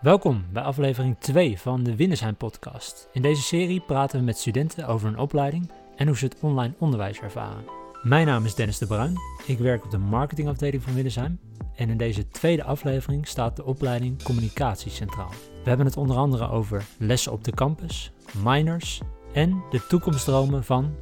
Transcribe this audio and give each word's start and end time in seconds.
Welkom 0.00 0.44
bij 0.52 0.62
aflevering 0.62 1.18
2 1.18 1.58
van 1.58 1.82
de 1.82 1.96
Winnersheim 1.96 2.36
podcast. 2.36 3.08
In 3.12 3.22
deze 3.22 3.42
serie 3.42 3.80
praten 3.80 4.18
we 4.18 4.24
met 4.24 4.38
studenten 4.38 4.86
over 4.86 5.08
hun 5.08 5.18
opleiding 5.18 5.70
en 5.96 6.06
hoe 6.06 6.16
ze 6.16 6.24
het 6.24 6.40
online 6.40 6.74
onderwijs 6.78 7.20
ervaren. 7.20 7.64
Mijn 8.02 8.26
naam 8.26 8.44
is 8.44 8.54
Dennis 8.54 8.78
de 8.78 8.86
Bruin. 8.86 9.14
Ik 9.46 9.58
werk 9.58 9.84
op 9.84 9.90
de 9.90 9.98
marketingafdeling 9.98 10.82
van 10.82 10.94
Winnersheim. 10.94 11.40
En 11.76 11.88
in 11.88 11.96
deze 11.96 12.28
tweede 12.28 12.64
aflevering 12.64 13.26
staat 13.26 13.56
de 13.56 13.64
opleiding 13.64 14.22
Communicatie 14.22 14.90
centraal. 14.90 15.30
We 15.62 15.68
hebben 15.68 15.86
het 15.86 15.96
onder 15.96 16.16
andere 16.16 16.48
over 16.48 16.84
lessen 16.98 17.32
op 17.32 17.44
de 17.44 17.52
campus, 17.52 18.12
minors 18.44 19.00
en 19.32 19.62
de 19.70 19.86
toekomstdromen 19.86 20.64
van... 20.64 20.96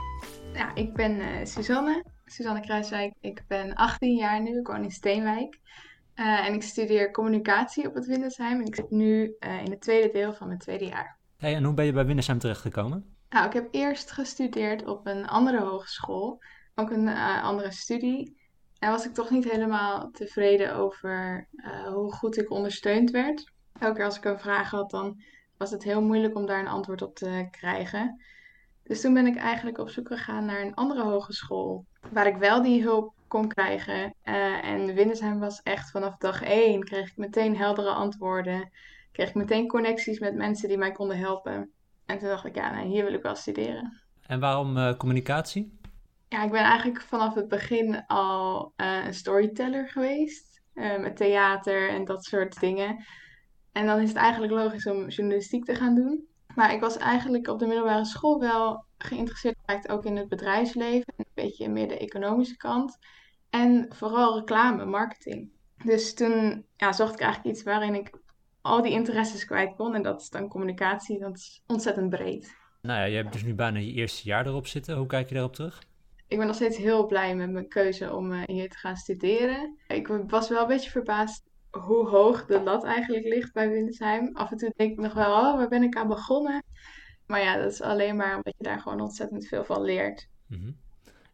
Ja, 0.53 0.75
ik 0.75 0.95
ben 0.95 1.17
uh, 1.17 1.27
Suzanne, 1.45 2.05
Suzanne 2.25 2.61
Kruiswijk. 2.61 3.15
Ik 3.21 3.45
ben 3.49 3.75
18 3.75 4.17
jaar 4.17 4.43
nu, 4.43 4.59
ik 4.59 4.67
woon 4.67 4.83
in 4.83 4.91
Steenwijk. 4.91 5.59
Uh, 6.17 6.47
en 6.47 6.55
ik 6.55 6.63
studeer 6.63 7.11
communicatie 7.11 7.89
op 7.89 7.95
het 7.95 8.07
Windersheim. 8.07 8.61
En 8.61 8.67
ik 8.67 8.75
zit 8.75 8.91
nu 8.91 9.37
uh, 9.41 9.65
in 9.65 9.71
het 9.71 9.81
tweede 9.81 10.11
deel 10.13 10.35
van 10.35 10.47
mijn 10.47 10.59
tweede 10.59 10.85
jaar. 10.85 11.19
Hey, 11.37 11.55
en 11.55 11.65
hoe 11.65 11.75
ben 11.75 11.85
je 11.85 11.93
bij 11.93 12.07
Windersheim 12.07 12.39
terechtgekomen? 12.39 13.17
Nou, 13.29 13.47
ik 13.47 13.53
heb 13.53 13.69
eerst 13.71 14.11
gestudeerd 14.11 14.87
op 14.87 15.07
een 15.07 15.27
andere 15.27 15.61
hogeschool. 15.61 16.43
Ook 16.75 16.91
een 16.91 17.07
uh, 17.07 17.43
andere 17.45 17.71
studie. 17.71 18.37
En 18.79 18.91
was 18.91 19.07
ik 19.07 19.15
toch 19.15 19.31
niet 19.31 19.51
helemaal 19.51 20.11
tevreden 20.11 20.75
over 20.75 21.49
hoe 21.93 22.13
goed 22.13 22.39
ik 22.39 22.51
ondersteund 22.51 23.11
werd. 23.11 23.53
Elke 23.79 23.95
keer 23.95 24.05
als 24.05 24.17
ik 24.17 24.25
een 24.25 24.39
vraag 24.39 24.71
had, 24.71 24.91
dan 24.91 25.23
was 25.57 25.71
het 25.71 25.83
heel 25.83 26.03
moeilijk 26.03 26.37
om 26.37 26.47
daar 26.47 26.61
een 26.61 26.69
antwoord 26.69 27.03
op 27.03 27.15
te 27.15 27.49
krijgen. 27.51 28.23
Dus 28.83 29.01
toen 29.01 29.15
ben 29.15 29.27
ik 29.27 29.37
eigenlijk 29.37 29.79
op 29.79 29.91
zoek 29.91 30.07
gegaan 30.07 30.45
naar 30.45 30.61
een 30.61 30.75
andere 30.75 31.03
hogeschool. 31.03 31.85
Waar 32.13 32.27
ik 32.27 32.37
wel 32.37 32.63
die 32.63 32.83
hulp 32.83 33.15
kon 33.29 33.49
krijgen. 33.49 34.15
Uh, 34.25 34.65
en 34.65 34.95
Windersheim 34.95 35.39
was 35.39 35.63
echt 35.63 35.91
vanaf 35.91 36.17
dag 36.17 36.43
één. 36.43 36.85
Kreeg 36.85 37.09
ik 37.09 37.17
meteen 37.17 37.57
heldere 37.57 37.91
antwoorden. 37.91 38.71
Kreeg 39.13 39.29
ik 39.29 39.35
meteen 39.35 39.69
connecties 39.69 40.19
met 40.19 40.35
mensen 40.35 40.69
die 40.69 40.79
mij 40.79 40.93
konden 40.93 41.19
helpen. 41.19 41.71
En 42.07 42.19
toen 42.19 42.29
dacht 42.29 42.45
ik, 42.45 42.55
ja, 42.55 42.73
nou, 42.73 42.87
hier 42.87 43.05
wil 43.05 43.15
ik 43.15 43.23
wel 43.23 43.35
studeren. 43.35 44.01
En 44.27 44.41
waarom 44.41 44.77
uh, 44.77 44.97
communicatie? 44.97 45.79
Ja, 46.29 46.45
ik 46.45 46.51
ben 46.51 46.63
eigenlijk 46.63 47.01
vanaf 47.01 47.35
het 47.35 47.49
begin 47.49 48.07
al 48.07 48.73
uh, 48.77 49.05
een 49.05 49.15
storyteller 49.15 49.89
geweest. 49.89 50.63
met 50.75 51.17
theater 51.17 51.89
en 51.89 52.05
dat 52.05 52.25
soort 52.25 52.61
dingen. 52.61 53.05
En 53.73 53.87
dan 53.87 54.01
is 54.01 54.09
het 54.09 54.19
eigenlijk 54.19 54.53
logisch 54.53 54.87
om 54.87 55.09
journalistiek 55.09 55.65
te 55.65 55.75
gaan 55.75 55.95
doen. 55.95 56.27
Maar 56.55 56.73
ik 56.73 56.81
was 56.81 56.97
eigenlijk 56.97 57.49
op 57.49 57.59
de 57.59 57.67
middelbare 57.67 58.05
school 58.05 58.41
wel 58.41 58.86
geïnteresseerd 58.99 59.57
geraakt 59.65 59.89
ook 59.89 60.05
in 60.05 60.17
het 60.17 60.29
bedrijfsleven. 60.29 61.13
En 61.17 61.25
een 61.25 61.45
beetje 61.45 61.69
meer 61.69 61.89
de 61.89 61.99
economische 61.99 62.57
kant. 62.57 62.99
En 63.51 63.87
vooral 63.95 64.39
reclame, 64.39 64.85
marketing. 64.85 65.51
Dus 65.85 66.15
toen 66.15 66.65
ja, 66.77 66.93
zocht 66.93 67.15
ik 67.15 67.21
eigenlijk 67.21 67.55
iets 67.57 67.65
waarin 67.65 67.95
ik 67.95 68.11
al 68.61 68.83
die 68.83 68.93
interesses 68.93 69.45
kwijt 69.45 69.75
kon. 69.77 69.95
En 69.95 70.03
dat 70.03 70.21
is 70.21 70.29
dan 70.29 70.49
communicatie. 70.49 71.19
Dat 71.19 71.37
is 71.37 71.63
ontzettend 71.67 72.11
breed. 72.11 72.57
Nou 72.83 72.99
ja, 72.99 73.05
je 73.05 73.17
hebt 73.17 73.33
dus 73.33 73.45
nu 73.45 73.55
bijna 73.55 73.79
je 73.79 73.93
eerste 73.93 74.29
jaar 74.29 74.47
erop 74.47 74.67
zitten. 74.67 74.97
Hoe 74.97 75.07
kijk 75.07 75.29
je 75.29 75.35
daarop 75.35 75.55
terug? 75.55 75.83
Ik 76.29 76.39
ben 76.39 76.47
nog 76.47 76.57
steeds 76.57 76.77
heel 76.77 77.07
blij 77.07 77.35
met 77.35 77.51
mijn 77.51 77.69
keuze 77.69 78.15
om 78.15 78.33
uh, 78.33 78.43
hier 78.45 78.71
te 78.71 78.79
gaan 78.79 78.97
studeren. 78.97 79.79
Ik 79.89 80.07
was 80.07 80.49
wel 80.49 80.63
een 80.63 80.67
beetje 80.67 80.91
verbaasd 80.91 81.45
hoe 81.71 82.09
hoog 82.09 82.47
de 82.47 82.63
lat 82.63 82.85
eigenlijk 82.85 83.25
ligt 83.25 83.53
bij 83.53 83.71
Windersheim. 83.71 84.31
Af 84.33 84.51
en 84.51 84.57
toe 84.57 84.73
denk 84.77 84.91
ik 84.91 84.99
nog 84.99 85.13
wel, 85.13 85.33
oh, 85.33 85.57
waar 85.57 85.69
ben 85.69 85.83
ik 85.83 85.97
aan 85.97 86.09
begonnen? 86.09 86.63
Maar 87.27 87.41
ja, 87.41 87.57
dat 87.57 87.73
is 87.73 87.83
alleen 87.83 88.17
maar 88.17 88.37
omdat 88.37 88.55
je 88.59 88.65
daar 88.65 88.81
gewoon 88.81 89.01
ontzettend 89.01 89.47
veel 89.47 89.65
van 89.65 89.83
leert. 89.83 90.29
Mm 90.47 90.59
-hmm. 90.59 90.77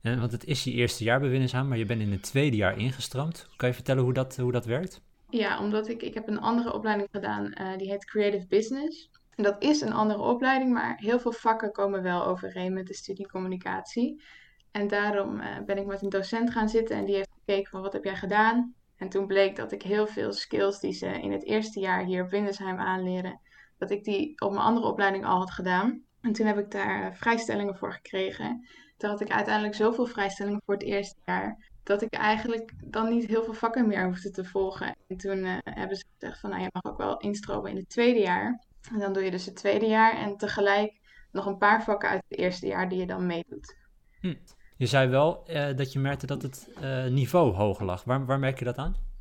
en, 0.00 0.20
want 0.20 0.32
het 0.32 0.44
is 0.44 0.64
je 0.64 0.70
eerste 0.70 1.04
jaar 1.04 1.20
bij 1.20 1.28
Winnersheim, 1.28 1.68
maar 1.68 1.78
je 1.78 1.86
bent 1.86 2.00
in 2.00 2.12
het 2.12 2.22
tweede 2.22 2.56
jaar 2.56 2.78
ingestramd. 2.78 3.48
Kan 3.56 3.68
je 3.68 3.74
vertellen 3.74 4.02
hoe 4.02 4.12
dat, 4.12 4.36
hoe 4.36 4.52
dat 4.52 4.64
werkt? 4.64 5.00
Ja, 5.28 5.60
omdat 5.60 5.88
ik, 5.88 6.02
ik 6.02 6.14
heb 6.14 6.28
een 6.28 6.40
andere 6.40 6.72
opleiding 6.72 7.08
gedaan, 7.12 7.54
uh, 7.60 7.76
die 7.76 7.90
heet 7.90 8.04
Creative 8.04 8.46
Business. 8.46 9.10
En 9.34 9.42
dat 9.42 9.62
is 9.62 9.80
een 9.80 9.92
andere 9.92 10.20
opleiding, 10.20 10.72
maar 10.72 10.96
heel 10.96 11.20
veel 11.20 11.32
vakken 11.32 11.72
komen 11.72 12.02
wel 12.02 12.26
overeen 12.26 12.72
met 12.72 12.86
de 12.86 12.94
studie 12.94 13.28
communicatie. 13.28 14.22
En 14.70 14.88
daarom 14.88 15.40
uh, 15.40 15.46
ben 15.66 15.78
ik 15.78 15.86
met 15.86 16.02
een 16.02 16.08
docent 16.08 16.50
gaan 16.50 16.68
zitten 16.68 16.96
en 16.96 17.04
die 17.04 17.14
heeft 17.14 17.30
gekeken 17.38 17.70
van 17.70 17.80
wat 17.80 17.92
heb 17.92 18.04
jij 18.04 18.16
gedaan? 18.16 18.74
En 18.96 19.08
toen 19.08 19.26
bleek 19.26 19.56
dat 19.56 19.72
ik 19.72 19.82
heel 19.82 20.06
veel 20.06 20.32
skills 20.32 20.80
die 20.80 20.92
ze 20.92 21.06
in 21.06 21.32
het 21.32 21.44
eerste 21.44 21.80
jaar 21.80 22.04
hier 22.04 22.22
op 22.22 22.30
Windersheim 22.30 22.78
aanleren, 22.78 23.40
dat 23.82 23.90
ik 23.90 24.04
die 24.04 24.40
op 24.40 24.50
mijn 24.50 24.64
andere 24.64 24.86
opleiding 24.86 25.26
al 25.26 25.38
had 25.38 25.50
gedaan. 25.50 26.02
En 26.20 26.32
toen 26.32 26.46
heb 26.46 26.58
ik 26.58 26.70
daar 26.70 27.16
vrijstellingen 27.16 27.76
voor 27.76 27.92
gekregen. 27.92 28.66
Toen 28.96 29.10
had 29.10 29.20
ik 29.20 29.30
uiteindelijk 29.30 29.74
zoveel 29.74 30.06
vrijstellingen 30.06 30.60
voor 30.64 30.74
het 30.74 30.82
eerste 30.82 31.16
jaar, 31.24 31.70
dat 31.82 32.02
ik 32.02 32.12
eigenlijk 32.12 32.72
dan 32.84 33.08
niet 33.08 33.26
heel 33.26 33.44
veel 33.44 33.54
vakken 33.54 33.86
meer 33.86 34.04
hoefde 34.04 34.30
te 34.30 34.44
volgen. 34.44 34.96
En 35.08 35.16
toen 35.16 35.38
uh, 35.38 35.56
hebben 35.64 35.96
ze 35.96 36.04
gezegd 36.18 36.40
van, 36.40 36.50
nou 36.50 36.62
je 36.62 36.68
mag 36.72 36.92
ook 36.92 36.98
wel 36.98 37.16
instromen 37.16 37.70
in 37.70 37.76
het 37.76 37.88
tweede 37.88 38.20
jaar. 38.20 38.64
En 38.92 38.98
dan 38.98 39.12
doe 39.12 39.22
je 39.22 39.30
dus 39.30 39.46
het 39.46 39.56
tweede 39.56 39.86
jaar 39.86 40.16
en 40.16 40.36
tegelijk 40.36 41.00
nog 41.32 41.46
een 41.46 41.58
paar 41.58 41.82
vakken 41.82 42.08
uit 42.08 42.22
het 42.28 42.38
eerste 42.38 42.66
jaar 42.66 42.88
die 42.88 42.98
je 42.98 43.06
dan 43.06 43.26
meedoet. 43.26 43.76
Hm. 44.20 44.34
Je 44.76 44.86
zei 44.86 45.08
wel 45.08 45.50
uh, 45.50 45.76
dat 45.76 45.92
je 45.92 45.98
merkte 45.98 46.26
dat 46.26 46.42
het 46.42 46.68
niveau 47.10 47.54
hoger 47.54 47.84
lag. 47.84 48.04
Waar, 48.04 48.26
waar 48.26 48.38
merk 48.38 48.58
je 48.58 48.64
dat 48.64 48.76
aan? 48.76 49.11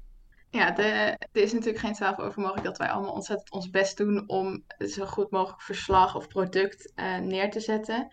Ja, 0.52 0.78
er 0.78 1.18
is 1.32 1.54
natuurlijk 1.54 1.80
geen 1.80 1.94
twijfel 1.94 2.24
over 2.24 2.42
mogelijk 2.42 2.66
dat 2.66 2.78
wij 2.78 2.90
allemaal 2.90 3.14
ontzettend 3.14 3.52
ons 3.52 3.70
best 3.70 3.98
doen 3.98 4.30
om 4.30 4.64
zo 4.78 5.06
goed 5.06 5.32
mogelijk 5.32 5.62
verslag 5.62 6.16
of 6.16 6.28
product 6.28 6.92
uh, 6.96 7.18
neer 7.18 7.52
te 7.52 7.60
zetten. 7.60 8.12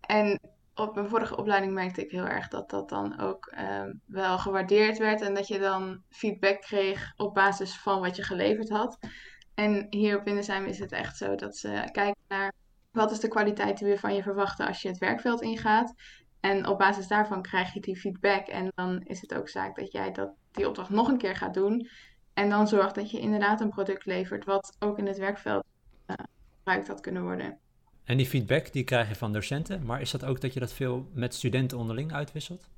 En 0.00 0.40
op 0.74 0.94
mijn 0.94 1.08
vorige 1.08 1.36
opleiding 1.36 1.72
merkte 1.72 2.04
ik 2.04 2.10
heel 2.10 2.26
erg 2.26 2.48
dat 2.48 2.70
dat 2.70 2.88
dan 2.88 3.20
ook 3.20 3.52
uh, 3.58 3.82
wel 4.06 4.38
gewaardeerd 4.38 4.98
werd 4.98 5.20
en 5.20 5.34
dat 5.34 5.48
je 5.48 5.58
dan 5.58 6.02
feedback 6.10 6.60
kreeg 6.60 7.12
op 7.16 7.34
basis 7.34 7.78
van 7.78 8.00
wat 8.00 8.16
je 8.16 8.22
geleverd 8.22 8.68
had. 8.68 8.98
En 9.54 9.86
hier 9.90 10.18
op 10.18 10.24
Windersheim 10.24 10.64
is 10.64 10.78
het 10.78 10.92
echt 10.92 11.16
zo 11.16 11.34
dat 11.34 11.56
ze 11.56 11.88
kijken 11.92 12.22
naar 12.28 12.52
wat 12.90 13.10
is 13.10 13.20
de 13.20 13.28
kwaliteit 13.28 13.78
die 13.78 13.88
we 13.88 13.98
van 13.98 14.14
je 14.14 14.22
verwachten 14.22 14.66
als 14.66 14.82
je 14.82 14.88
het 14.88 14.98
werkveld 14.98 15.42
ingaat. 15.42 15.94
En 16.40 16.66
op 16.66 16.78
basis 16.78 17.08
daarvan 17.08 17.42
krijg 17.42 17.72
je 17.72 17.80
die 17.80 17.96
feedback. 17.96 18.46
En 18.46 18.72
dan 18.74 19.02
is 19.02 19.20
het 19.20 19.34
ook 19.34 19.48
zaak 19.48 19.76
dat 19.76 19.92
jij 19.92 20.12
dat, 20.12 20.30
die 20.56 20.68
opdracht 20.68 20.90
nog 20.90 21.08
een 21.08 21.18
keer 21.18 21.36
gaat 21.36 21.54
doen. 21.54 21.88
En 22.34 22.48
dan 22.50 22.68
zorgt 22.68 22.94
dat 22.94 23.10
je 23.10 23.20
inderdaad 23.20 23.60
een 23.60 23.70
product 23.70 24.06
levert 24.06 24.44
wat 24.44 24.76
ook 24.78 24.98
in 24.98 25.06
het 25.06 25.18
werkveld 25.18 25.64
uh, 26.06 26.16
gebruikt 26.56 26.88
had 26.88 27.00
kunnen 27.00 27.22
worden. 27.22 27.58
En 28.04 28.16
die 28.16 28.26
feedback 28.26 28.72
die 28.72 28.84
krijg 28.84 29.08
je 29.08 29.14
van 29.14 29.32
docenten, 29.32 29.84
maar 29.84 30.00
is 30.00 30.10
dat 30.10 30.24
ook 30.24 30.40
dat 30.40 30.52
je 30.52 30.60
dat 30.60 30.72
veel 30.72 31.10
met 31.12 31.34
studenten 31.34 31.78
onderling 31.78 32.12
uitwisselt? 32.12 32.68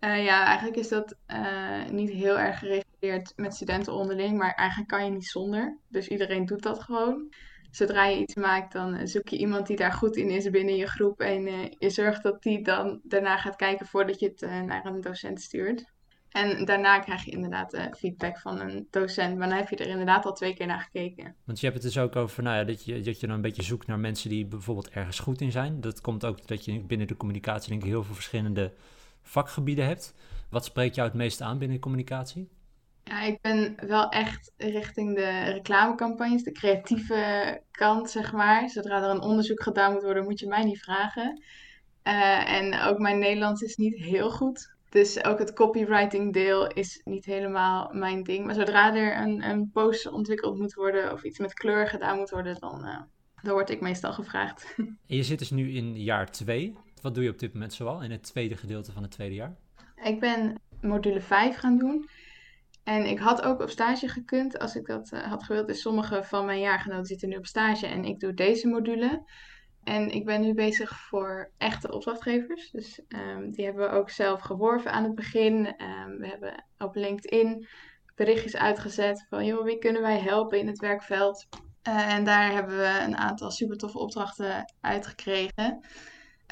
Uh, 0.00 0.24
ja, 0.24 0.44
eigenlijk 0.44 0.76
is 0.76 0.88
dat 0.88 1.16
uh, 1.26 1.88
niet 1.88 2.10
heel 2.10 2.38
erg 2.38 2.58
gereguleerd 2.58 3.32
met 3.36 3.54
studenten 3.54 3.92
onderling, 3.92 4.38
maar 4.38 4.54
eigenlijk 4.54 4.88
kan 4.88 5.04
je 5.04 5.10
niet 5.10 5.26
zonder. 5.26 5.78
Dus 5.88 6.08
iedereen 6.08 6.46
doet 6.46 6.62
dat 6.62 6.82
gewoon 6.82 7.34
zodra 7.70 8.04
je 8.04 8.18
iets 8.18 8.34
maakt, 8.34 8.72
dan 8.72 9.08
zoek 9.08 9.28
je 9.28 9.38
iemand 9.38 9.66
die 9.66 9.76
daar 9.76 9.92
goed 9.92 10.16
in 10.16 10.30
is 10.30 10.50
binnen 10.50 10.76
je 10.76 10.86
groep. 10.86 11.20
En 11.20 11.46
uh, 11.46 11.64
je 11.78 11.90
zorgt 11.90 12.22
dat 12.22 12.42
die 12.42 12.62
dan 12.62 13.00
daarna 13.02 13.36
gaat 13.36 13.56
kijken 13.56 13.86
voordat 13.86 14.20
je 14.20 14.26
het 14.26 14.40
naar 14.66 14.84
een 14.84 15.00
docent 15.00 15.40
stuurt. 15.40 15.93
En 16.34 16.64
daarna 16.64 16.98
krijg 16.98 17.24
je 17.24 17.30
inderdaad 17.30 17.74
uh, 17.74 17.84
feedback 17.96 18.38
van 18.38 18.60
een 18.60 18.86
docent. 18.90 19.38
Maar 19.38 19.48
dan 19.48 19.56
heb 19.56 19.68
je 19.68 19.76
er 19.76 19.88
inderdaad 19.88 20.24
al 20.24 20.32
twee 20.32 20.54
keer 20.54 20.66
naar 20.66 20.80
gekeken. 20.80 21.34
Want 21.44 21.60
je 21.60 21.66
hebt 21.66 21.82
het 21.82 21.92
dus 21.92 22.02
ook 22.02 22.16
over 22.16 22.42
nou 22.42 22.56
ja, 22.56 22.64
dat, 22.64 22.84
je, 22.84 23.00
dat 23.00 23.20
je 23.20 23.26
dan 23.26 23.36
een 23.36 23.42
beetje 23.42 23.62
zoekt 23.62 23.86
naar 23.86 23.98
mensen 23.98 24.30
die 24.30 24.46
bijvoorbeeld 24.46 24.90
ergens 24.90 25.18
goed 25.18 25.40
in 25.40 25.52
zijn. 25.52 25.80
Dat 25.80 26.00
komt 26.00 26.24
ook 26.24 26.46
dat 26.46 26.64
je 26.64 26.80
binnen 26.80 27.06
de 27.06 27.16
communicatie 27.16 27.68
denk 27.70 27.82
ik 27.82 27.88
heel 27.88 28.02
veel 28.02 28.14
verschillende 28.14 28.72
vakgebieden 29.22 29.86
hebt. 29.86 30.14
Wat 30.50 30.64
spreekt 30.64 30.94
jou 30.94 31.08
het 31.08 31.16
meest 31.16 31.40
aan 31.40 31.58
binnen 31.58 31.78
communicatie? 31.78 32.48
Ja, 33.04 33.22
ik 33.22 33.40
ben 33.40 33.74
wel 33.86 34.08
echt 34.08 34.52
richting 34.56 35.14
de 35.16 35.42
reclamecampagnes, 35.42 36.42
de 36.42 36.52
creatieve 36.52 37.60
kant, 37.70 38.10
zeg 38.10 38.32
maar. 38.32 38.70
Zodra 38.70 39.02
er 39.02 39.10
een 39.10 39.22
onderzoek 39.22 39.62
gedaan 39.62 39.92
moet 39.92 40.02
worden, 40.02 40.24
moet 40.24 40.40
je 40.40 40.46
mij 40.46 40.64
niet 40.64 40.82
vragen. 40.82 41.42
Uh, 42.04 42.52
en 42.52 42.80
ook 42.80 42.98
mijn 42.98 43.18
Nederlands 43.18 43.62
is 43.62 43.76
niet 43.76 43.94
heel 43.94 44.30
goed. 44.30 44.73
Dus 44.94 45.24
ook 45.24 45.38
het 45.38 45.52
copywriting 45.52 46.32
deel 46.32 46.66
is 46.66 47.00
niet 47.04 47.24
helemaal 47.24 47.90
mijn 47.92 48.22
ding. 48.22 48.46
Maar 48.46 48.54
zodra 48.54 48.94
er 48.94 49.16
een, 49.16 49.42
een 49.42 49.70
post 49.70 50.06
ontwikkeld 50.06 50.58
moet 50.58 50.74
worden 50.74 51.12
of 51.12 51.24
iets 51.24 51.38
met 51.38 51.54
kleur 51.54 51.88
gedaan 51.88 52.18
moet 52.18 52.30
worden, 52.30 52.56
dan, 52.60 52.86
uh, 52.86 53.00
dan 53.42 53.52
word 53.52 53.70
ik 53.70 53.80
meestal 53.80 54.12
gevraagd. 54.12 54.74
En 55.06 55.16
je 55.16 55.22
zit 55.22 55.38
dus 55.38 55.50
nu 55.50 55.72
in 55.72 56.02
jaar 56.02 56.30
2. 56.30 56.76
Wat 57.00 57.14
doe 57.14 57.24
je 57.24 57.30
op 57.30 57.38
dit 57.38 57.52
moment 57.52 57.72
zoal 57.72 58.02
in 58.02 58.10
het 58.10 58.22
tweede 58.22 58.56
gedeelte 58.56 58.92
van 58.92 59.02
het 59.02 59.10
tweede 59.10 59.34
jaar? 59.34 59.56
Ik 60.04 60.20
ben 60.20 60.60
module 60.80 61.20
5 61.20 61.56
gaan 61.56 61.78
doen. 61.78 62.08
En 62.84 63.06
ik 63.06 63.18
had 63.18 63.42
ook 63.42 63.60
op 63.60 63.70
stage 63.70 64.08
gekund 64.08 64.58
als 64.58 64.76
ik 64.76 64.86
dat 64.86 65.10
uh, 65.12 65.22
had 65.22 65.42
gewild. 65.42 65.66
Dus 65.66 65.80
sommige 65.80 66.22
van 66.22 66.44
mijn 66.44 66.60
jaargenoten 66.60 67.06
zitten 67.06 67.28
nu 67.28 67.36
op 67.36 67.46
stage 67.46 67.86
en 67.86 68.04
ik 68.04 68.20
doe 68.20 68.34
deze 68.34 68.68
module. 68.68 69.22
En 69.84 70.10
ik 70.10 70.24
ben 70.24 70.40
nu 70.40 70.54
bezig 70.54 70.98
voor 70.98 71.50
echte 71.58 71.92
opdrachtgevers. 71.92 72.70
Dus 72.70 73.00
um, 73.08 73.50
die 73.50 73.64
hebben 73.64 73.90
we 73.90 73.96
ook 73.96 74.10
zelf 74.10 74.40
geworven 74.40 74.92
aan 74.92 75.04
het 75.04 75.14
begin. 75.14 75.56
Um, 75.66 76.18
we 76.18 76.26
hebben 76.26 76.64
op 76.78 76.94
LinkedIn 76.94 77.66
berichtjes 78.14 78.56
uitgezet 78.56 79.26
van 79.28 79.46
joh, 79.46 79.64
wie 79.64 79.78
kunnen 79.78 80.02
wij 80.02 80.18
helpen 80.18 80.58
in 80.58 80.66
het 80.66 80.78
werkveld. 80.78 81.46
Uh, 81.88 82.14
en 82.14 82.24
daar 82.24 82.52
hebben 82.52 82.76
we 82.76 83.00
een 83.06 83.16
aantal 83.16 83.50
super 83.50 83.76
toffe 83.76 83.98
opdrachten 83.98 84.74
uitgekregen. 84.80 85.86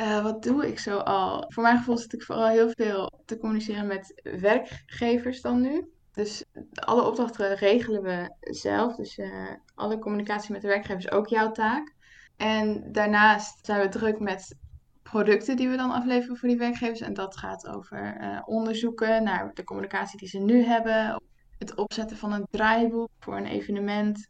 Uh, 0.00 0.22
wat 0.22 0.42
doe 0.42 0.66
ik 0.66 0.78
zo 0.78 0.96
al? 0.96 1.44
Voor 1.48 1.62
mijn 1.62 1.78
gevoel 1.78 1.96
zit 1.96 2.12
ik 2.12 2.22
vooral 2.22 2.48
heel 2.48 2.70
veel 2.70 3.22
te 3.24 3.38
communiceren 3.38 3.86
met 3.86 4.20
werkgevers 4.40 5.40
dan 5.40 5.60
nu. 5.60 5.90
Dus 6.12 6.44
alle 6.74 7.06
opdrachten 7.06 7.54
regelen 7.54 8.02
we 8.02 8.34
zelf. 8.40 8.96
Dus 8.96 9.18
uh, 9.18 9.48
alle 9.74 9.98
communicatie 9.98 10.52
met 10.52 10.62
de 10.62 10.68
werkgever 10.68 10.98
is 10.98 11.10
ook 11.10 11.28
jouw 11.28 11.50
taak. 11.50 11.94
En 12.36 12.92
daarnaast 12.92 13.66
zijn 13.66 13.80
we 13.80 13.88
druk 13.88 14.20
met 14.20 14.56
producten 15.02 15.56
die 15.56 15.68
we 15.68 15.76
dan 15.76 15.90
afleveren 15.90 16.36
voor 16.36 16.48
die 16.48 16.58
werkgevers. 16.58 17.00
En 17.00 17.14
dat 17.14 17.36
gaat 17.36 17.66
over 17.68 18.16
uh, 18.20 18.40
onderzoeken 18.44 19.22
naar 19.22 19.50
de 19.54 19.64
communicatie 19.64 20.18
die 20.18 20.28
ze 20.28 20.38
nu 20.38 20.64
hebben. 20.64 21.22
Het 21.58 21.74
opzetten 21.74 22.16
van 22.16 22.32
een 22.32 22.46
draaiboek 22.50 23.08
voor 23.18 23.36
een 23.36 23.46
evenement. 23.46 24.28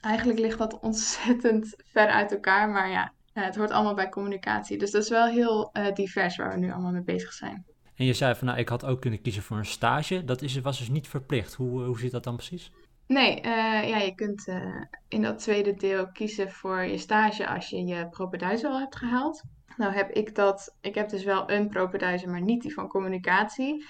Eigenlijk 0.00 0.38
ligt 0.38 0.58
dat 0.58 0.78
ontzettend 0.88 1.74
ver 1.84 2.08
uit 2.08 2.32
elkaar. 2.32 2.68
Maar 2.68 2.90
ja, 2.90 3.12
het 3.32 3.56
hoort 3.56 3.70
allemaal 3.70 3.94
bij 3.94 4.08
communicatie. 4.08 4.78
Dus 4.78 4.90
dat 4.90 5.02
is 5.02 5.08
wel 5.08 5.26
heel 5.26 5.70
uh, 5.72 5.92
divers 5.94 6.36
waar 6.36 6.50
we 6.50 6.56
nu 6.56 6.72
allemaal 6.72 6.92
mee 6.92 7.02
bezig 7.02 7.32
zijn. 7.32 7.64
En 7.94 8.04
je 8.04 8.12
zei 8.12 8.34
van, 8.34 8.46
nou, 8.46 8.58
ik 8.58 8.68
had 8.68 8.84
ook 8.84 9.00
kunnen 9.00 9.22
kiezen 9.22 9.42
voor 9.42 9.56
een 9.56 9.66
stage. 9.66 10.24
Dat 10.24 10.42
is, 10.42 10.60
was 10.60 10.78
dus 10.78 10.88
niet 10.88 11.08
verplicht. 11.08 11.54
Hoe, 11.54 11.82
hoe 11.82 11.98
zit 11.98 12.10
dat 12.10 12.24
dan 12.24 12.36
precies? 12.36 12.72
Nee, 13.08 13.36
uh, 13.36 13.88
ja, 13.88 13.98
je 13.98 14.14
kunt 14.14 14.46
uh, 14.46 14.82
in 15.08 15.22
dat 15.22 15.38
tweede 15.38 15.74
deel 15.74 16.08
kiezen 16.12 16.50
voor 16.50 16.80
je 16.80 16.98
stage 16.98 17.48
als 17.48 17.68
je 17.68 17.84
je 17.84 18.08
propeduizen 18.08 18.70
al 18.70 18.78
hebt 18.78 18.96
gehaald. 18.96 19.42
Nou 19.76 19.92
heb 19.92 20.10
ik 20.10 20.34
dat, 20.34 20.76
ik 20.80 20.94
heb 20.94 21.08
dus 21.08 21.24
wel 21.24 21.50
een 21.50 21.68
propeduizen, 21.68 22.30
maar 22.30 22.40
niet 22.40 22.62
die 22.62 22.74
van 22.74 22.88
communicatie. 22.88 23.86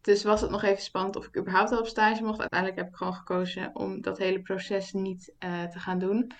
Dus 0.00 0.24
was 0.24 0.40
het 0.40 0.50
nog 0.50 0.62
even 0.62 0.82
spannend 0.82 1.16
of 1.16 1.26
ik 1.26 1.38
überhaupt 1.38 1.72
al 1.72 1.78
op 1.78 1.86
stage 1.86 2.22
mocht. 2.22 2.40
Uiteindelijk 2.40 2.80
heb 2.80 2.88
ik 2.88 2.96
gewoon 2.96 3.14
gekozen 3.14 3.70
om 3.74 4.00
dat 4.00 4.18
hele 4.18 4.42
proces 4.42 4.92
niet 4.92 5.34
uh, 5.38 5.64
te 5.64 5.78
gaan 5.78 5.98
doen. 5.98 6.32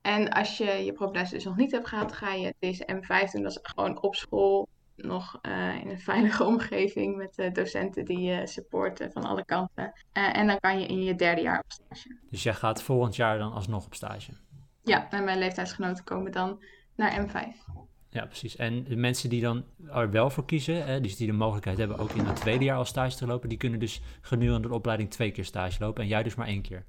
En 0.00 0.28
als 0.28 0.56
je 0.56 0.84
je 0.84 0.92
propeduizen 0.92 1.34
dus 1.34 1.44
nog 1.44 1.56
niet 1.56 1.72
hebt 1.72 1.88
gehaald, 1.88 2.12
ga 2.12 2.32
je 2.32 2.54
deze 2.58 2.88
M5 2.92 3.30
doen. 3.32 3.42
Dat 3.42 3.52
is 3.52 3.58
gewoon 3.62 4.02
op 4.02 4.14
school 4.14 4.68
nog 4.96 5.38
uh, 5.42 5.80
in 5.80 5.90
een 5.90 6.00
veilige 6.12 6.44
omgeving 6.44 7.16
met 7.16 7.38
uh, 7.38 7.52
docenten 7.52 8.04
die 8.04 8.20
je 8.20 8.46
supporten 8.46 9.12
van 9.12 9.24
alle 9.24 9.44
kanten. 9.44 9.92
Uh, 10.12 10.36
en 10.36 10.46
dan 10.46 10.60
kan 10.60 10.80
je 10.80 10.86
in 10.86 11.02
je 11.02 11.14
derde 11.14 11.40
jaar 11.40 11.58
op 11.58 11.72
stage. 11.72 12.18
Dus 12.30 12.42
jij 12.42 12.54
gaat 12.54 12.82
volgend 12.82 13.16
jaar 13.16 13.38
dan 13.38 13.52
alsnog 13.52 13.86
op 13.86 13.94
stage? 13.94 14.32
Ja, 14.82 15.10
en 15.10 15.24
mijn 15.24 15.38
leeftijdsgenoten 15.38 16.04
komen 16.04 16.32
dan 16.32 16.62
naar 16.96 17.26
M5. 17.26 17.72
Ja, 18.10 18.26
precies. 18.26 18.56
En 18.56 18.84
de 18.84 18.96
mensen 18.96 19.30
die 19.30 19.40
dan 19.40 19.64
er 19.92 20.10
wel 20.10 20.30
voor 20.30 20.44
kiezen, 20.44 20.84
hè, 20.86 21.00
dus 21.00 21.16
die 21.16 21.26
de 21.26 21.32
mogelijkheid 21.32 21.78
hebben 21.78 21.98
ook 21.98 22.10
in 22.10 22.24
het 22.24 22.36
tweede 22.36 22.64
jaar 22.64 22.76
al 22.76 22.84
stage 22.84 23.16
te 23.16 23.26
lopen, 23.26 23.48
die 23.48 23.58
kunnen 23.58 23.80
dus 23.80 24.02
gedurende 24.20 24.68
de 24.68 24.74
opleiding 24.74 25.10
twee 25.10 25.30
keer 25.30 25.44
stage 25.44 25.84
lopen 25.84 26.02
en 26.02 26.08
jij 26.08 26.22
dus 26.22 26.34
maar 26.34 26.46
één 26.46 26.62
keer? 26.62 26.84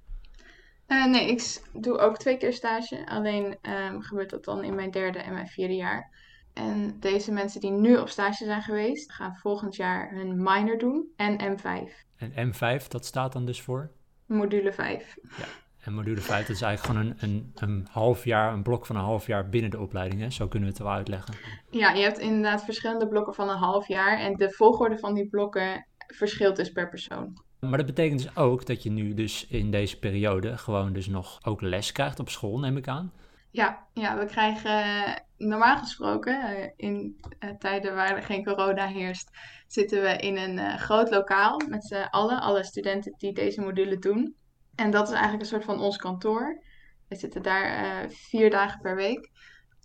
nee, 0.88 1.28
ik 1.28 1.62
doe 1.74 1.98
ook 1.98 2.18
twee 2.18 2.38
keer 2.38 2.54
stage. 2.54 3.08
Alleen 3.08 3.58
um, 3.62 4.02
gebeurt 4.02 4.30
dat 4.30 4.46
dan 4.46 4.64
in 4.64 4.76
mijn 4.76 4.92
derde 4.92 5.20
en 5.20 5.34
mijn 5.34 5.48
vierde 5.48 5.76
jaar. 5.76 6.10
En 6.56 7.00
deze 7.00 7.32
mensen 7.32 7.62
die 7.62 7.72
nu 7.72 7.98
op 7.98 8.10
stage 8.10 8.46
zijn 8.46 8.62
geweest, 8.62 9.12
gaan 9.12 9.36
volgend 9.36 9.76
jaar 9.76 10.12
hun 10.14 10.44
minor 10.44 10.78
doen 10.78 11.08
en 11.16 11.58
M5. 11.58 11.92
En 12.16 12.54
M5, 12.54 12.88
dat 12.88 13.06
staat 13.06 13.34
dan 13.34 13.46
dus 13.46 13.62
voor? 13.62 13.92
Module 14.26 14.74
5. 14.74 15.16
Ja, 15.38 15.46
en 15.82 15.94
module 15.94 16.22
5 16.22 16.48
dat 16.48 16.56
is 16.56 16.62
eigenlijk 16.62 17.00
gewoon 17.00 17.16
een, 17.20 17.30
een, 17.30 17.52
een 17.56 17.88
half 17.92 18.24
jaar, 18.24 18.54
een 18.54 18.64
blok 18.64 18.86
van 18.86 18.96
een 18.96 19.04
half 19.04 19.28
jaar 19.28 19.50
binnen 19.50 19.72
de 19.72 19.80
opleiding. 19.80 20.22
Hè? 20.22 20.30
Zo 20.30 20.48
kunnen 20.48 20.70
we 20.70 20.76
het 20.76 20.84
wel 20.84 20.94
uitleggen. 20.94 21.34
Ja, 21.70 21.92
je 21.92 22.04
hebt 22.04 22.20
inderdaad 22.20 22.64
verschillende 22.64 23.08
blokken 23.08 23.34
van 23.34 23.50
een 23.50 23.58
half 23.58 23.88
jaar. 23.88 24.20
En 24.20 24.34
de 24.34 24.52
volgorde 24.52 24.98
van 24.98 25.14
die 25.14 25.30
blokken 25.30 25.88
verschilt 26.08 26.56
dus 26.56 26.72
per 26.72 26.90
persoon. 26.90 27.44
Maar 27.60 27.78
dat 27.78 27.86
betekent 27.86 28.22
dus 28.22 28.38
ook 28.38 28.66
dat 28.66 28.84
je 28.84 28.90
nu 28.90 29.14
dus 29.14 29.48
in 29.48 29.72
deze 29.72 30.00
periode 30.00 30.58
gewoon 30.58 30.94
dus 30.94 31.08
nog 31.08 31.40
ook 31.44 31.62
les 31.62 31.92
krijgt 31.92 32.20
op 32.20 32.30
school, 32.30 32.60
neem 32.60 32.78
ik 32.78 32.88
aan. 32.88 33.12
Ja, 33.56 33.88
ja 33.94 34.18
we 34.18 34.26
krijgen 34.26 34.84
normaal 35.38 35.78
gesproken, 35.78 36.58
uh, 36.58 36.70
in 36.76 37.20
uh, 37.40 37.50
tijden 37.50 37.96
waar 37.96 38.16
er 38.16 38.24
geen 38.24 38.46
corona 38.46 38.88
heerst, 38.88 39.30
zitten 39.68 40.02
we 40.02 40.18
in 40.18 40.38
een 40.38 40.80
groot 40.80 41.10
lokaal 41.10 41.62
met 41.70 41.86
z'n 41.86 42.08
allen, 42.10 42.42
alle 42.42 42.64
studenten 42.64 43.14
die 43.18 43.34
deze 43.34 43.62
module 43.62 44.00
doen. 44.00 44.36
En 44.76 44.92
dat 44.92 45.08
is 45.08 45.14
eigenlijk 45.14 45.42
een 45.42 45.50
soort 45.50 45.64
van 45.64 45.80
ons 45.80 45.98
kantoor. 45.98 46.62
We 47.08 47.16
zitten 47.16 47.42
daar 47.42 48.06
vier 48.10 48.50
dagen 48.50 48.82
per 48.82 48.96
week. 48.96 49.30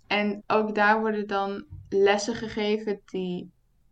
En 0.07 0.43
ook 0.47 0.75
daar 0.75 0.99
worden 0.99 1.27
dan 1.27 1.65
lessen 1.89 2.35
gegeven 2.35 3.01
die 3.05 3.51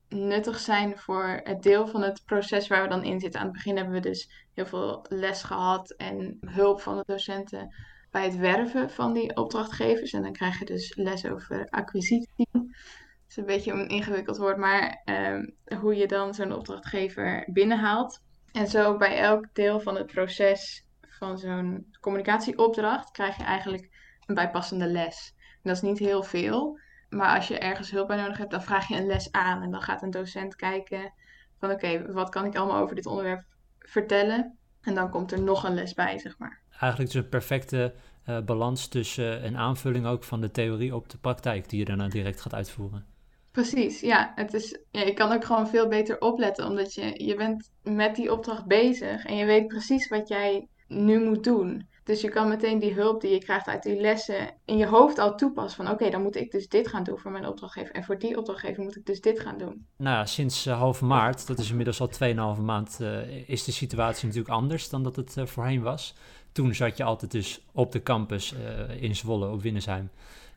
nuttig 0.10 0.60
zijn 0.60 0.98
voor 0.98 1.42
het 1.44 1.64
deel 1.64 1.88
van 1.88 2.02
het 2.02 2.22
proces 2.26 2.68
waar 2.68 2.81
we 2.81 2.90
dan 2.90 3.04
in 3.04 3.20
zitten. 3.20 3.40
Aan 3.40 3.46
het 3.46 3.56
begin 3.56 3.76
hebben 3.76 3.94
we 3.94 4.00
dus 4.00 4.48
heel 4.54 4.66
veel 4.66 5.06
les 5.10 5.44
gehad 5.44 5.92
en 5.92 6.38
hulp 6.46 6.81
van 6.81 6.98
de 6.98 7.04
docenten 7.06 7.74
bij 8.11 8.23
het 8.23 8.38
werven 8.38 8.89
van 8.89 9.13
die 9.13 9.35
opdrachtgevers. 9.35 10.13
En 10.13 10.21
dan 10.21 10.33
krijg 10.33 10.59
je 10.59 10.65
dus 10.65 10.95
les 10.95 11.25
over 11.25 11.67
acquisitie. 11.69 12.47
Dat 12.51 13.38
is 13.38 13.38
een 13.38 13.45
beetje 13.45 13.71
een 13.71 13.88
ingewikkeld 13.88 14.38
woord, 14.38 14.57
maar 14.57 15.01
ehm, 15.06 15.45
hoe 15.79 15.95
je 15.95 16.07
dan 16.07 16.33
zo'n 16.33 16.53
opdrachtgever 16.53 17.47
binnenhaalt. 17.51 18.21
En 18.51 18.67
zo 18.67 18.97
bij 18.97 19.19
elk 19.19 19.45
deel 19.53 19.79
van 19.79 19.95
het 19.95 20.06
proces 20.06 20.85
van 21.01 21.38
zo'n 21.38 21.95
communicatieopdracht 22.01 23.11
krijg 23.11 23.38
je 23.38 23.44
eigenlijk 23.44 23.89
een 24.25 24.35
bijpassende 24.35 24.88
les. 24.88 25.35
Dat 25.63 25.75
is 25.75 25.81
niet 25.81 26.00
heel 26.00 26.23
veel, 26.23 26.79
maar 27.09 27.35
als 27.35 27.47
je 27.47 27.59
ergens 27.59 27.91
hulp 27.91 28.07
bij 28.07 28.17
nodig 28.17 28.38
hebt, 28.38 28.51
dan 28.51 28.63
vraag 28.63 28.88
je 28.88 28.95
een 28.95 29.06
les 29.06 29.31
aan. 29.31 29.61
En 29.61 29.71
dan 29.71 29.81
gaat 29.81 30.01
een 30.01 30.11
docent 30.11 30.56
kijken 30.56 31.13
van 31.59 31.71
oké, 31.71 32.11
wat 32.11 32.29
kan 32.29 32.45
ik 32.45 32.56
allemaal 32.56 32.81
over 32.81 32.95
dit 32.95 33.06
onderwerp 33.06 33.45
vertellen? 33.79 34.57
En 34.81 34.95
dan 34.95 35.09
komt 35.09 35.31
er 35.31 35.41
nog 35.41 35.63
een 35.63 35.73
les 35.73 35.94
bij, 35.94 36.19
zeg 36.19 36.38
maar 36.38 36.61
eigenlijk 36.80 37.12
dus 37.12 37.24
een 37.24 37.30
perfecte 37.30 37.94
uh, 38.30 38.40
balans 38.42 38.88
tussen 38.88 39.46
een 39.46 39.58
aanvulling 39.58 40.06
ook 40.06 40.24
van 40.24 40.42
de 40.42 40.52
theorie 40.52 40.96
op 40.96 41.10
de 41.10 41.18
praktijk 41.18 41.70
die 41.70 41.80
je 41.80 41.86
daarna 41.86 42.08
direct 42.08 42.42
gaat 42.42 42.54
uitvoeren. 42.54 43.06
Precies, 43.52 44.00
ja. 44.00 44.31
Het 44.36 44.54
is, 44.54 44.80
ja. 44.92 45.02
Je 45.02 45.14
kan 45.14 45.31
ook 45.31 45.46
gewoon 45.46 45.68
veel 45.68 45.88
beter 45.88 46.20
opletten, 46.22 46.68
omdat 46.68 46.94
je, 46.94 47.26
je 47.26 47.36
bent 47.36 47.72
met 47.84 48.16
die 48.16 48.31
opdracht 48.31 48.66
bezig 48.66 49.26
en 49.26 49.36
je 49.36 49.46
weet 49.46 49.68
precies 49.68 50.08
wat 50.08 50.28
jij 50.28 50.68
nu 50.88 51.24
moet 51.24 51.44
doen. 51.44 51.88
Dus 52.09 52.21
je 52.21 52.29
kan 52.29 52.47
meteen 52.47 52.79
die 52.79 52.94
hulp 52.94 53.21
die 53.21 53.31
je 53.31 53.39
krijgt 53.39 53.67
uit 53.67 53.83
die 53.83 54.01
lessen 54.01 54.51
in 54.65 54.77
je 54.77 54.88
hoofd 54.88 55.17
al 55.17 55.35
toepassen. 55.35 55.85
Van 55.85 55.94
oké, 55.94 56.09
dan 56.09 56.21
moet 56.21 56.35
ik 56.35 56.51
dus 56.51 56.67
dit 56.67 56.88
gaan 56.88 57.03
doen 57.03 57.17
voor 57.17 57.31
mijn 57.31 57.45
opdrachtgever. 57.45 57.95
En 57.95 58.03
voor 58.03 58.19
die 58.19 58.38
opdrachtgever 58.38 58.83
moet 58.83 58.95
ik 58.95 59.06
dus 59.06 59.21
dit 59.21 59.39
gaan 59.39 59.57
doen. 59.57 59.85
Nou 59.97 60.15
ja, 60.15 60.25
sinds 60.25 60.67
uh, 60.67 60.77
half 60.77 61.01
maart, 61.01 61.47
dat 61.47 61.59
is 61.59 61.69
inmiddels 61.69 62.01
al 62.01 62.09
2,5 62.57 62.61
maand, 62.61 62.97
uh, 63.01 63.50
is 63.50 63.63
de 63.63 63.71
situatie 63.71 64.27
natuurlijk 64.27 64.53
anders 64.53 64.89
dan 64.89 65.03
dat 65.03 65.15
het 65.15 65.35
uh, 65.38 65.45
voorheen 65.45 65.81
was. 65.81 66.15
Toen 66.51 66.75
zat 66.75 66.97
je 66.97 67.03
altijd 67.03 67.31
dus 67.31 67.65
op 67.71 67.91
de 67.91 68.03
campus 68.03 68.53
in 69.00 69.15
Zwolle, 69.15 69.50
op 69.50 69.61
Winnesheim, 69.61 70.09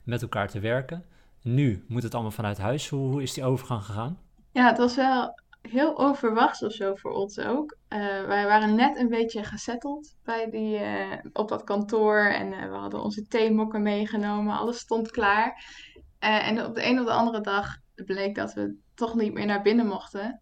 met 0.03 0.23
elkaar 0.23 0.49
te 0.49 0.61
werken. 0.61 1.05
Nu 1.43 1.85
moet 1.89 2.03
het 2.03 2.15
allemaal 2.15 2.33
vanuit 2.33 2.59
huis. 2.59 2.89
Hoe, 2.89 3.11
hoe 3.11 3.23
is 3.23 3.33
die 3.33 3.45
overgang 3.45 3.85
gegaan? 3.85 4.19
Ja, 4.53 4.69
het 4.69 4.79
was 4.79 4.97
wel 4.97 5.35
heel 5.63 5.93
onverwachts 5.93 6.63
of 6.63 6.73
zo 6.73 6.95
voor 6.95 7.13
ons 7.13 7.39
ook. 7.39 7.77
Uh, 7.89 7.99
wij 8.27 8.47
waren 8.47 8.75
net 8.75 8.97
een 8.97 9.09
beetje 9.09 9.45
gezetteld 9.45 10.15
bij 10.25 10.51
die, 10.51 10.81
uh, 10.81 11.13
op 11.33 11.49
dat 11.49 11.65
kantoor 11.65 12.19
en 12.19 12.51
we 12.71 12.77
hadden 12.77 13.03
onze 13.03 13.27
theemokken 13.27 13.83
meegenomen. 13.83 14.57
Alles 14.57 14.79
stond 14.79 15.11
klaar. 15.11 15.65
en 16.19 16.65
op 16.65 16.75
de 16.75 16.87
een 16.87 16.99
of 16.99 17.05
de 17.05 17.13
andere 17.13 17.41
dag 17.41 17.77
bleek 17.95 18.35
dat 18.35 18.53
we 18.53 18.77
toch 18.95 19.15
niet 19.15 19.33
meer 19.33 19.47
naar 19.47 19.63
binnen 19.63 19.87
mochten. 19.87 20.41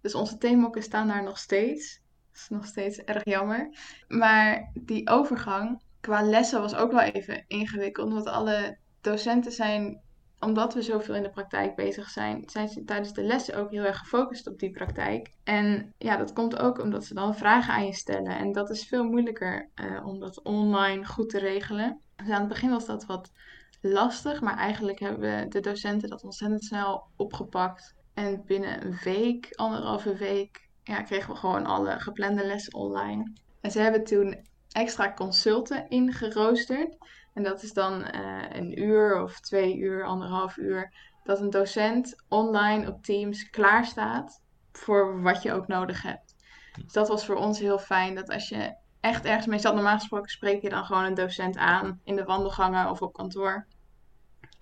Dus 0.00 0.14
onze 0.14 0.38
theemokken 0.38 0.82
staan 0.82 1.08
daar 1.08 1.22
nog 1.22 1.38
steeds. 1.38 2.00
Dat 2.32 2.40
is 2.40 2.48
nog 2.48 2.66
steeds 2.66 2.98
erg 2.98 3.24
jammer. 3.24 3.76
Maar 4.08 4.70
die 4.72 5.08
overgang 5.08 5.82
qua 6.00 6.22
lessen 6.22 6.60
was 6.60 6.74
ook 6.74 6.92
wel 6.92 7.00
even 7.00 7.44
ingewikkeld. 7.46 8.06
Omdat 8.06 8.26
alle 8.26 8.78
docenten 9.00 9.52
zijn, 9.52 10.02
omdat 10.42 10.74
we 10.74 10.82
zoveel 10.82 11.14
in 11.14 11.22
de 11.22 11.30
praktijk 11.30 11.74
bezig 11.74 12.08
zijn, 12.08 12.42
zijn 12.46 12.68
ze 12.68 12.84
tijdens 12.84 13.12
de 13.12 13.22
lessen 13.22 13.56
ook 13.56 13.70
heel 13.70 13.84
erg 13.84 13.98
gefocust 13.98 14.46
op 14.48 14.58
die 14.58 14.70
praktijk. 14.70 15.30
En 15.44 15.92
ja, 15.98 16.16
dat 16.16 16.32
komt 16.32 16.58
ook 16.58 16.78
omdat 16.78 17.04
ze 17.04 17.14
dan 17.14 17.36
vragen 17.36 17.74
aan 17.74 17.86
je 17.86 17.94
stellen. 17.94 18.38
En 18.38 18.52
dat 18.52 18.70
is 18.70 18.88
veel 18.88 19.04
moeilijker 19.04 19.68
uh, 19.74 20.06
om 20.06 20.18
dat 20.20 20.42
online 20.42 21.04
goed 21.04 21.30
te 21.30 21.38
regelen. 21.38 22.00
Dus 22.16 22.30
aan 22.30 22.40
het 22.40 22.48
begin 22.48 22.70
was 22.70 22.86
dat 22.86 23.06
wat 23.06 23.32
lastig, 23.80 24.40
maar 24.40 24.56
eigenlijk 24.56 24.98
hebben 24.98 25.50
de 25.50 25.60
docenten 25.60 26.08
dat 26.08 26.24
ontzettend 26.24 26.64
snel 26.64 27.06
opgepakt. 27.16 27.94
En 28.14 28.42
binnen 28.46 28.86
een 28.86 28.98
week, 29.04 29.48
anderhalve 29.54 30.16
week, 30.16 30.68
ja, 30.82 31.02
kregen 31.02 31.32
we 31.32 31.38
gewoon 31.38 31.66
alle 31.66 32.00
geplande 32.00 32.46
lessen 32.46 32.74
online. 32.74 33.32
En 33.60 33.70
ze 33.70 33.78
hebben 33.78 34.04
toen 34.04 34.46
extra 34.72 35.12
consulten 35.12 35.88
ingeroosterd. 35.88 36.96
En 37.34 37.42
dat 37.42 37.62
is 37.62 37.72
dan 37.72 38.00
uh, 38.14 38.42
een 38.48 38.82
uur 38.82 39.22
of 39.22 39.40
twee 39.40 39.76
uur, 39.76 40.04
anderhalf 40.04 40.56
uur, 40.56 40.92
dat 41.24 41.40
een 41.40 41.50
docent 41.50 42.22
online 42.28 42.88
op 42.88 43.02
Teams 43.02 43.50
klaar 43.50 43.84
staat 43.84 44.42
voor 44.72 45.22
wat 45.22 45.42
je 45.42 45.52
ook 45.52 45.66
nodig 45.66 46.02
hebt. 46.02 46.34
Dus 46.82 46.92
dat 46.92 47.08
was 47.08 47.24
voor 47.24 47.36
ons 47.36 47.58
heel 47.58 47.78
fijn, 47.78 48.14
dat 48.14 48.30
als 48.30 48.48
je 48.48 48.74
echt 49.00 49.24
ergens 49.24 49.46
mee 49.46 49.58
zat, 49.58 49.74
normaal 49.74 49.98
gesproken 49.98 50.30
spreek 50.30 50.62
je 50.62 50.68
dan 50.68 50.84
gewoon 50.84 51.04
een 51.04 51.14
docent 51.14 51.56
aan 51.56 52.00
in 52.04 52.16
de 52.16 52.24
wandelgangen 52.24 52.90
of 52.90 53.02
op 53.02 53.12
kantoor. 53.12 53.66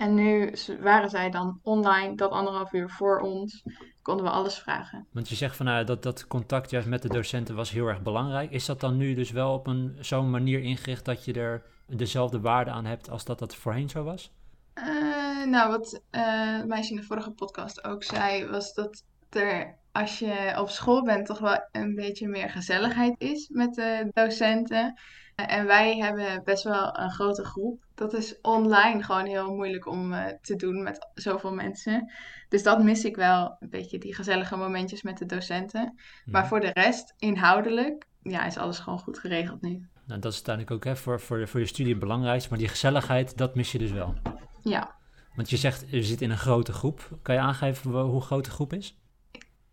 En 0.00 0.14
nu 0.14 0.52
waren 0.80 1.10
zij 1.10 1.30
dan 1.30 1.60
online, 1.62 2.14
dat 2.14 2.30
anderhalf 2.30 2.72
uur 2.72 2.90
voor 2.90 3.18
ons, 3.20 3.62
konden 4.02 4.24
we 4.24 4.30
alles 4.30 4.58
vragen. 4.58 5.06
Want 5.12 5.28
je 5.28 5.34
zegt 5.34 5.56
van 5.56 5.66
nou, 5.66 5.84
dat 5.84 6.02
dat 6.02 6.26
contact 6.26 6.70
juist 6.70 6.88
met 6.88 7.02
de 7.02 7.08
docenten 7.08 7.54
was 7.54 7.70
heel 7.70 7.86
erg 7.86 8.02
belangrijk. 8.02 8.50
Is 8.50 8.66
dat 8.66 8.80
dan 8.80 8.96
nu 8.96 9.14
dus 9.14 9.30
wel 9.30 9.54
op 9.54 9.66
een 9.66 9.96
zo'n 10.00 10.30
manier 10.30 10.60
ingericht 10.60 11.04
dat 11.04 11.24
je 11.24 11.32
er 11.32 11.62
dezelfde 11.86 12.40
waarde 12.40 12.70
aan 12.70 12.84
hebt 12.84 13.10
als 13.10 13.24
dat 13.24 13.38
dat 13.38 13.54
voorheen 13.54 13.88
zo 13.88 14.02
was? 14.02 14.32
Uh, 14.74 15.44
nou, 15.46 15.70
wat 15.70 16.02
uh, 16.10 16.64
meisje 16.64 16.90
in 16.90 16.96
de 16.96 17.02
vorige 17.02 17.30
podcast 17.30 17.84
ook 17.84 18.02
zei, 18.02 18.46
was 18.46 18.74
dat 18.74 19.04
er 19.30 19.78
als 19.92 20.18
je 20.18 20.54
op 20.58 20.68
school 20.68 21.02
bent, 21.04 21.26
toch 21.26 21.38
wel 21.38 21.68
een 21.72 21.94
beetje 21.94 22.28
meer 22.28 22.50
gezelligheid 22.50 23.14
is 23.18 23.48
met 23.48 23.74
de 23.74 24.10
docenten. 24.12 24.98
En 25.34 25.66
wij 25.66 25.96
hebben 25.96 26.44
best 26.44 26.64
wel 26.64 26.98
een 26.98 27.10
grote 27.10 27.44
groep. 27.44 27.84
Dat 27.94 28.12
is 28.14 28.40
online 28.40 29.02
gewoon 29.02 29.26
heel 29.26 29.54
moeilijk 29.54 29.86
om 29.86 30.12
uh, 30.12 30.24
te 30.42 30.56
doen 30.56 30.82
met 30.82 31.08
zoveel 31.14 31.52
mensen. 31.52 32.12
Dus 32.48 32.62
dat 32.62 32.82
mis 32.82 33.04
ik 33.04 33.16
wel, 33.16 33.56
een 33.60 33.70
beetje 33.70 33.98
die 33.98 34.14
gezellige 34.14 34.56
momentjes 34.56 35.02
met 35.02 35.18
de 35.18 35.26
docenten. 35.26 35.98
Maar 36.24 36.46
voor 36.46 36.60
de 36.60 36.70
rest, 36.72 37.14
inhoudelijk, 37.18 38.06
ja, 38.22 38.46
is 38.46 38.56
alles 38.56 38.78
gewoon 38.78 38.98
goed 38.98 39.18
geregeld 39.18 39.60
nu. 39.60 39.88
Nou, 40.06 40.20
dat 40.20 40.32
is 40.32 40.44
uiteindelijk 40.46 40.76
ook 40.76 40.84
hè, 40.84 40.96
voor, 40.96 41.20
voor, 41.20 41.48
voor 41.48 41.60
je 41.60 41.66
studie 41.66 41.92
het 41.92 42.00
belangrijkste. 42.00 42.50
Maar 42.50 42.58
die 42.58 42.68
gezelligheid, 42.68 43.36
dat 43.36 43.54
mis 43.54 43.72
je 43.72 43.78
dus 43.78 43.92
wel. 43.92 44.14
Ja. 44.62 44.94
Want 45.34 45.50
je 45.50 45.56
zegt, 45.56 45.84
je 45.90 46.02
zit 46.02 46.20
in 46.20 46.30
een 46.30 46.38
grote 46.38 46.72
groep. 46.72 47.18
Kan 47.22 47.34
je 47.34 47.40
aangeven 47.40 47.90
hoe 47.90 48.20
groot 48.20 48.44
de 48.44 48.50
groep 48.50 48.72
is? 48.72 48.99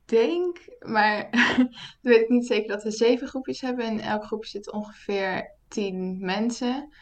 Ik 0.07 0.17
denk, 0.17 0.59
maar 0.79 1.27
ik 1.61 1.99
weet 2.01 2.29
niet 2.29 2.47
zeker 2.47 2.67
dat 2.67 2.83
we 2.83 2.91
zeven 2.91 3.27
groepjes 3.27 3.61
hebben. 3.61 3.85
In 3.85 4.01
elk 4.01 4.23
groepje 4.23 4.49
zitten 4.49 4.73
ongeveer 4.73 5.51
tien 5.67 6.17
mensen. 6.19 6.93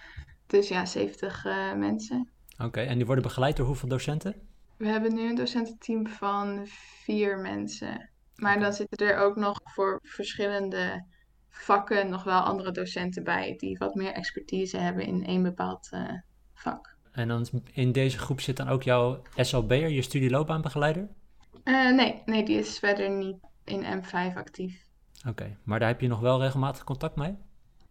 Dus 0.48 0.68
ja, 0.68 0.86
70 0.86 1.46
uh, 1.46 1.70
eh, 1.70 1.78
mensen. 1.78 2.30
Oké, 2.64 2.82
en 2.82 2.96
die 2.96 3.06
worden 3.06 3.24
begeleid 3.24 3.58
door 3.58 3.66
hoeveel 3.66 3.90
docenten? 3.90 4.36
We 4.78 4.88
hebben 4.88 5.14
nu 5.14 5.30
een 5.30 5.36
docententeam 5.36 6.08
van 6.08 6.62
vier 7.04 7.40
mensen. 7.40 8.10
Maar 8.36 8.60
dan 8.60 8.74
zitten 8.74 9.08
er 9.08 9.18
ook 9.18 9.36
nog 9.36 9.60
voor 9.64 10.00
verschillende 10.04 11.06
vakken 11.50 12.10
nog 12.10 12.24
wel 12.24 12.40
andere 12.40 12.72
docenten 12.72 13.24
bij 13.24 13.56
die 13.58 13.78
wat 13.78 13.96
meer 13.96 14.12
expertise 14.12 14.78
hebben 14.78 15.06
in 15.06 15.26
één 15.26 15.44
bepaald 15.44 15.90
uh, 15.94 16.10
vak. 16.54 16.98
En 17.12 17.28
dan 17.28 17.48
in 17.72 17.92
deze 17.92 18.18
groep 18.18 18.42
zit 18.42 18.58
dan 18.58 18.68
ook 18.68 18.84
jouw 18.84 19.22
SLB'er, 19.36 19.90
je 19.90 20.02
studieloopbaanbegeleider? 20.02 21.10
Uh, 21.66 21.92
nee, 21.92 22.22
nee, 22.26 22.44
die 22.44 22.58
is 22.58 22.80
verder 22.80 23.10
niet 23.10 23.38
in 23.64 23.84
M5 23.84 24.36
actief. 24.36 24.84
Oké, 25.28 25.58
maar 25.64 25.80
daar 25.80 25.88
heb 25.88 26.02
je 26.02 26.08
nog 26.08 26.20
wel 26.20 26.42
regelmatig 26.42 26.84
contact 26.84 27.16
mee? 27.16 27.36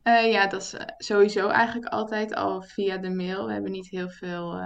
Uh, 0.05 0.33
ja, 0.33 0.47
dat 0.47 0.63
is 0.63 0.75
sowieso 1.07 1.49
eigenlijk 1.49 1.93
altijd 1.93 2.35
al 2.35 2.63
via 2.63 2.97
de 2.97 3.11
mail. 3.11 3.47
We 3.47 3.53
hebben 3.53 3.71
niet 3.71 3.89
heel 3.89 4.09
veel 4.09 4.61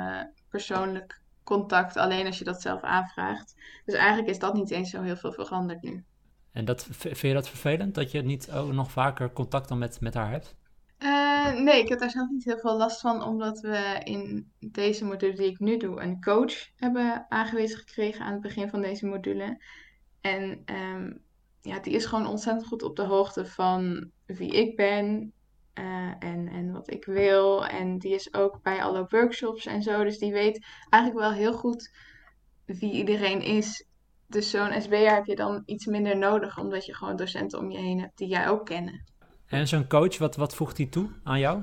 persoonlijk 0.48 1.20
contact, 1.44 1.96
alleen 1.96 2.26
als 2.26 2.38
je 2.38 2.44
dat 2.44 2.62
zelf 2.62 2.82
aanvraagt. 2.82 3.54
Dus 3.84 3.94
eigenlijk 3.94 4.28
is 4.28 4.38
dat 4.38 4.54
niet 4.54 4.70
eens 4.70 4.90
zo 4.90 5.02
heel 5.02 5.16
veel 5.16 5.32
veranderd 5.32 5.82
nu. 5.82 6.04
En 6.52 6.64
dat, 6.64 6.86
vind 6.90 7.18
je 7.18 7.32
dat 7.32 7.48
vervelend, 7.48 7.94
dat 7.94 8.10
je 8.10 8.22
niet 8.22 8.50
ook 8.50 8.72
nog 8.72 8.90
vaker 8.90 9.32
contact 9.32 9.68
dan 9.68 9.78
met, 9.78 10.00
met 10.00 10.14
haar 10.14 10.30
hebt? 10.30 10.56
Uh, 11.48 11.60
nee, 11.60 11.82
ik 11.82 11.88
heb 11.88 11.98
daar 11.98 12.10
zelf 12.10 12.28
niet 12.30 12.44
heel 12.44 12.58
veel 12.58 12.76
last 12.76 13.00
van, 13.00 13.22
omdat 13.22 13.60
we 13.60 14.00
in 14.04 14.52
deze 14.58 15.04
module 15.04 15.34
die 15.34 15.50
ik 15.50 15.58
nu 15.58 15.76
doe 15.76 16.00
een 16.00 16.20
coach 16.20 16.54
hebben 16.76 17.26
aangewezen 17.28 17.78
gekregen 17.78 18.24
aan 18.24 18.32
het 18.32 18.40
begin 18.40 18.68
van 18.68 18.80
deze 18.80 19.06
module. 19.06 19.62
En 20.20 20.62
um, 20.66 21.22
ja, 21.60 21.78
die 21.78 21.92
is 21.92 22.06
gewoon 22.06 22.26
ontzettend 22.26 22.66
goed 22.66 22.82
op 22.82 22.96
de 22.96 23.02
hoogte 23.02 23.46
van 23.46 24.10
wie 24.26 24.50
ik 24.50 24.76
ben 24.76 25.32
uh, 25.74 26.12
en, 26.18 26.48
en 26.48 26.72
wat 26.72 26.90
ik 26.90 27.04
wil. 27.04 27.66
En 27.66 27.98
die 27.98 28.14
is 28.14 28.34
ook 28.34 28.62
bij 28.62 28.82
alle 28.82 29.06
workshops 29.08 29.66
en 29.66 29.82
zo, 29.82 30.04
dus 30.04 30.18
die 30.18 30.32
weet 30.32 30.66
eigenlijk 30.88 31.24
wel 31.24 31.32
heel 31.38 31.52
goed 31.52 31.92
wie 32.64 32.92
iedereen 32.92 33.42
is 33.42 33.86
dus 34.26 34.50
zo'n 34.50 34.82
SB'er 34.82 35.14
heb 35.14 35.26
je 35.26 35.36
dan 35.36 35.62
iets 35.64 35.86
minder 35.86 36.16
nodig, 36.16 36.58
omdat 36.58 36.86
je 36.86 36.94
gewoon 36.94 37.16
docenten 37.16 37.58
om 37.58 37.70
je 37.70 37.78
heen 37.78 38.00
hebt 38.00 38.18
die 38.18 38.28
jij 38.28 38.48
ook 38.48 38.66
kennen. 38.66 39.04
En 39.48 39.68
zo'n 39.68 39.88
coach, 39.88 40.18
wat, 40.18 40.36
wat 40.36 40.54
voegt 40.54 40.76
hij 40.76 40.86
toe 40.86 41.10
aan 41.22 41.38
jou? 41.38 41.62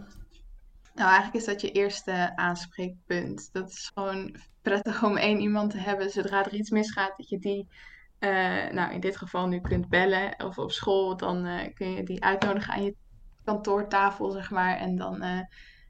Nou, 0.96 1.10
eigenlijk 1.10 1.36
is 1.36 1.46
dat 1.46 1.62
je 1.62 1.72
eerste 1.72 2.36
aanspreekpunt. 2.36 3.50
Dat 3.54 3.70
is 3.70 3.92
gewoon 3.94 4.36
prettig 4.62 5.04
om 5.04 5.18
één 5.18 5.40
iemand 5.40 5.72
te 5.72 5.78
hebben 5.78 6.10
zodra 6.10 6.46
er 6.46 6.54
iets 6.54 6.70
misgaat, 6.70 7.18
dat 7.18 7.30
je 7.30 7.40
die, 7.40 7.68
uh, 8.20 8.72
nou 8.72 8.94
in 8.94 9.00
dit 9.00 9.18
geval 9.18 9.48
nu 9.48 9.62
kunt 9.62 9.90
bellen 9.90 10.44
of 10.46 10.58
op 10.58 10.72
school, 10.72 11.18
dan 11.18 11.46
uh, 11.46 11.60
kun 11.74 11.92
je 11.92 12.04
die 12.04 12.24
uitnodigen 12.24 12.74
aan 12.74 12.84
je 12.84 12.96
kantoortafel, 13.44 14.32
zeg 14.32 14.52
maar. 14.52 14.78
En 14.78 14.96
dan 14.96 15.24
uh, 15.24 15.40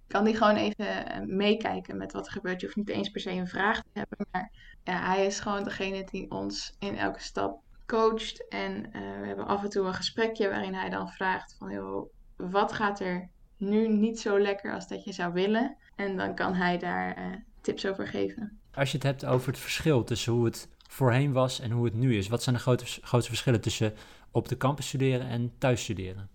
kan 0.08 0.24
die 0.24 0.36
gewoon 0.36 0.56
even 0.56 1.36
meekijken 1.36 1.98
met 1.98 2.12
wat 2.12 2.26
er 2.26 2.32
gebeurt. 2.32 2.60
Je 2.60 2.66
hoeft 2.66 2.78
niet 2.78 2.90
eens 2.90 3.10
per 3.10 3.22
se 3.22 3.32
een 3.32 3.48
vraag 3.48 3.82
te 3.82 3.90
hebben, 4.00 4.28
maar 4.32 4.52
ja, 4.84 5.06
hij 5.14 5.26
is 5.26 5.40
gewoon 5.40 5.64
degene 5.64 6.08
die 6.12 6.32
ons 6.32 6.76
in 6.80 6.98
elke 6.98 7.22
stap 7.22 7.65
coacht. 7.86 8.48
En 8.48 8.72
uh, 8.72 9.20
we 9.20 9.28
hebben 9.28 9.48
af 9.48 9.64
en 9.64 9.70
toe 9.70 9.86
een 9.86 9.94
gesprekje 9.94 10.50
waarin 10.50 10.74
hij 10.74 10.90
dan 10.90 11.10
vraagt 11.10 11.56
van, 11.60 11.72
joh, 11.72 12.12
wat 12.36 12.74
gaat 12.74 13.00
er 13.00 13.30
nu 13.58 13.88
niet 13.88 14.20
zo 14.20 14.40
lekker 14.40 14.74
als 14.74 14.88
dat 14.88 15.04
je 15.04 15.14
zou 15.14 15.34
willen? 15.34 15.78
En 15.96 16.18
dan 16.18 16.36
kan 16.36 16.54
hij 16.54 16.78
daar 16.78 17.18
uh, 17.18 17.36
tips 17.62 17.86
over 17.86 18.08
geven. 18.08 18.60
Als 18.74 18.92
je 18.92 18.98
het 18.98 19.06
hebt 19.06 19.26
over 19.26 19.48
het 19.48 19.60
verschil 19.60 20.04
tussen 20.04 20.34
hoe 20.34 20.46
het 20.46 20.70
voorheen 20.90 21.34
was 21.34 21.60
en 21.60 21.72
hoe 21.72 21.86
het 21.86 21.94
nu 21.94 22.18
is, 22.18 22.28
wat 22.28 22.44
zijn 22.44 22.56
de 22.56 22.62
grote, 22.62 22.86
grootste 22.86 23.32
verschillen 23.32 23.62
tussen 23.62 23.94
op 24.32 24.48
de 24.48 24.58
campus 24.58 24.88
studeren 24.88 25.28
en 25.28 25.54
thuis 25.58 25.82
studeren? 25.82 26.30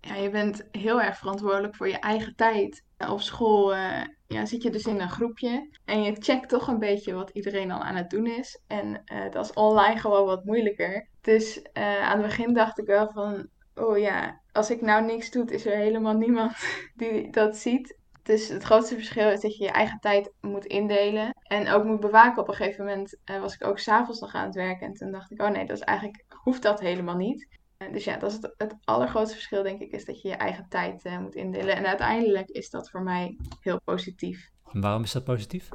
Ja, 0.00 0.14
je 0.14 0.30
bent 0.30 0.66
heel 0.70 1.00
erg 1.00 1.16
verantwoordelijk 1.16 1.76
voor 1.76 1.88
je 1.88 1.98
eigen 1.98 2.36
tijd. 2.36 2.84
Op 3.08 3.20
school 3.20 3.74
uh, 3.76 4.00
ja, 4.34 4.46
zit 4.46 4.62
je 4.62 4.70
dus 4.70 4.86
in 4.86 5.00
een 5.00 5.10
groepje 5.10 5.68
en 5.84 6.02
je 6.02 6.16
checkt 6.18 6.48
toch 6.48 6.68
een 6.68 6.78
beetje 6.78 7.14
wat 7.14 7.30
iedereen 7.30 7.70
al 7.70 7.80
aan 7.80 7.96
het 7.96 8.10
doen 8.10 8.26
is. 8.26 8.62
En 8.66 9.02
uh, 9.12 9.30
dat 9.30 9.44
is 9.44 9.52
online 9.52 10.00
gewoon 10.00 10.26
wat 10.26 10.44
moeilijker. 10.44 11.08
Dus 11.20 11.58
uh, 11.58 12.02
aan 12.02 12.18
het 12.18 12.26
begin 12.26 12.54
dacht 12.54 12.78
ik 12.78 12.86
wel 12.86 13.10
van, 13.10 13.48
oh 13.74 13.98
ja, 13.98 14.40
als 14.52 14.70
ik 14.70 14.80
nou 14.80 15.04
niks 15.04 15.30
doe, 15.30 15.44
is 15.50 15.66
er 15.66 15.76
helemaal 15.76 16.16
niemand 16.16 16.52
die 16.96 17.30
dat 17.30 17.56
ziet. 17.56 17.98
Dus 18.22 18.48
het 18.48 18.62
grootste 18.62 18.94
verschil 18.94 19.30
is 19.30 19.40
dat 19.40 19.56
je 19.56 19.64
je 19.64 19.70
eigen 19.70 19.98
tijd 20.00 20.32
moet 20.40 20.64
indelen 20.64 21.36
en 21.42 21.68
ook 21.68 21.84
moet 21.84 22.00
bewaken. 22.00 22.42
Op 22.42 22.48
een 22.48 22.54
gegeven 22.54 22.84
moment 22.84 23.16
was 23.24 23.54
ik 23.54 23.66
ook 23.66 23.78
s'avonds 23.78 24.20
nog 24.20 24.34
aan 24.34 24.46
het 24.46 24.54
werken 24.54 24.86
en 24.86 24.94
toen 24.94 25.10
dacht 25.10 25.30
ik, 25.30 25.42
oh 25.42 25.48
nee, 25.48 25.66
dat 25.66 25.76
is 25.76 25.82
eigenlijk, 25.82 26.24
hoeft 26.28 26.62
dat 26.62 26.80
helemaal 26.80 27.16
niet. 27.16 27.48
Dus 27.92 28.04
ja, 28.04 28.16
dat 28.16 28.30
is 28.30 28.36
het, 28.36 28.54
het, 28.56 28.74
allergrootste 28.84 29.34
verschil, 29.34 29.62
denk 29.62 29.80
ik, 29.80 29.92
is 29.92 30.04
dat 30.04 30.22
je 30.22 30.28
je 30.28 30.34
eigen 30.34 30.66
tijd 30.68 31.04
uh, 31.04 31.18
moet 31.18 31.34
indelen. 31.34 31.76
En 31.76 31.86
uiteindelijk 31.86 32.48
is 32.48 32.70
dat 32.70 32.90
voor 32.90 33.02
mij 33.02 33.36
heel 33.60 33.80
positief. 33.84 34.50
En 34.72 34.80
waarom 34.80 35.02
is 35.02 35.12
dat 35.12 35.24
positief? 35.24 35.68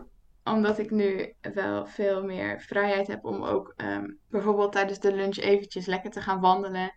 Omdat 0.44 0.80
ik 0.80 0.92
nu 0.92 1.34
wel 1.54 1.86
veel 1.86 2.24
meer 2.24 2.62
vrijheid 2.62 3.08
heb 3.08 3.26
om 3.26 3.44
ook 3.44 3.74
um, 3.78 4.20
bijvoorbeeld 4.30 4.72
tijdens 4.72 5.00
de 5.00 5.16
lunch 5.16 5.38
eventjes 5.38 5.86
lekker 5.86 6.12
te 6.12 6.22
gaan 6.22 6.40
wandelen. 6.40 6.94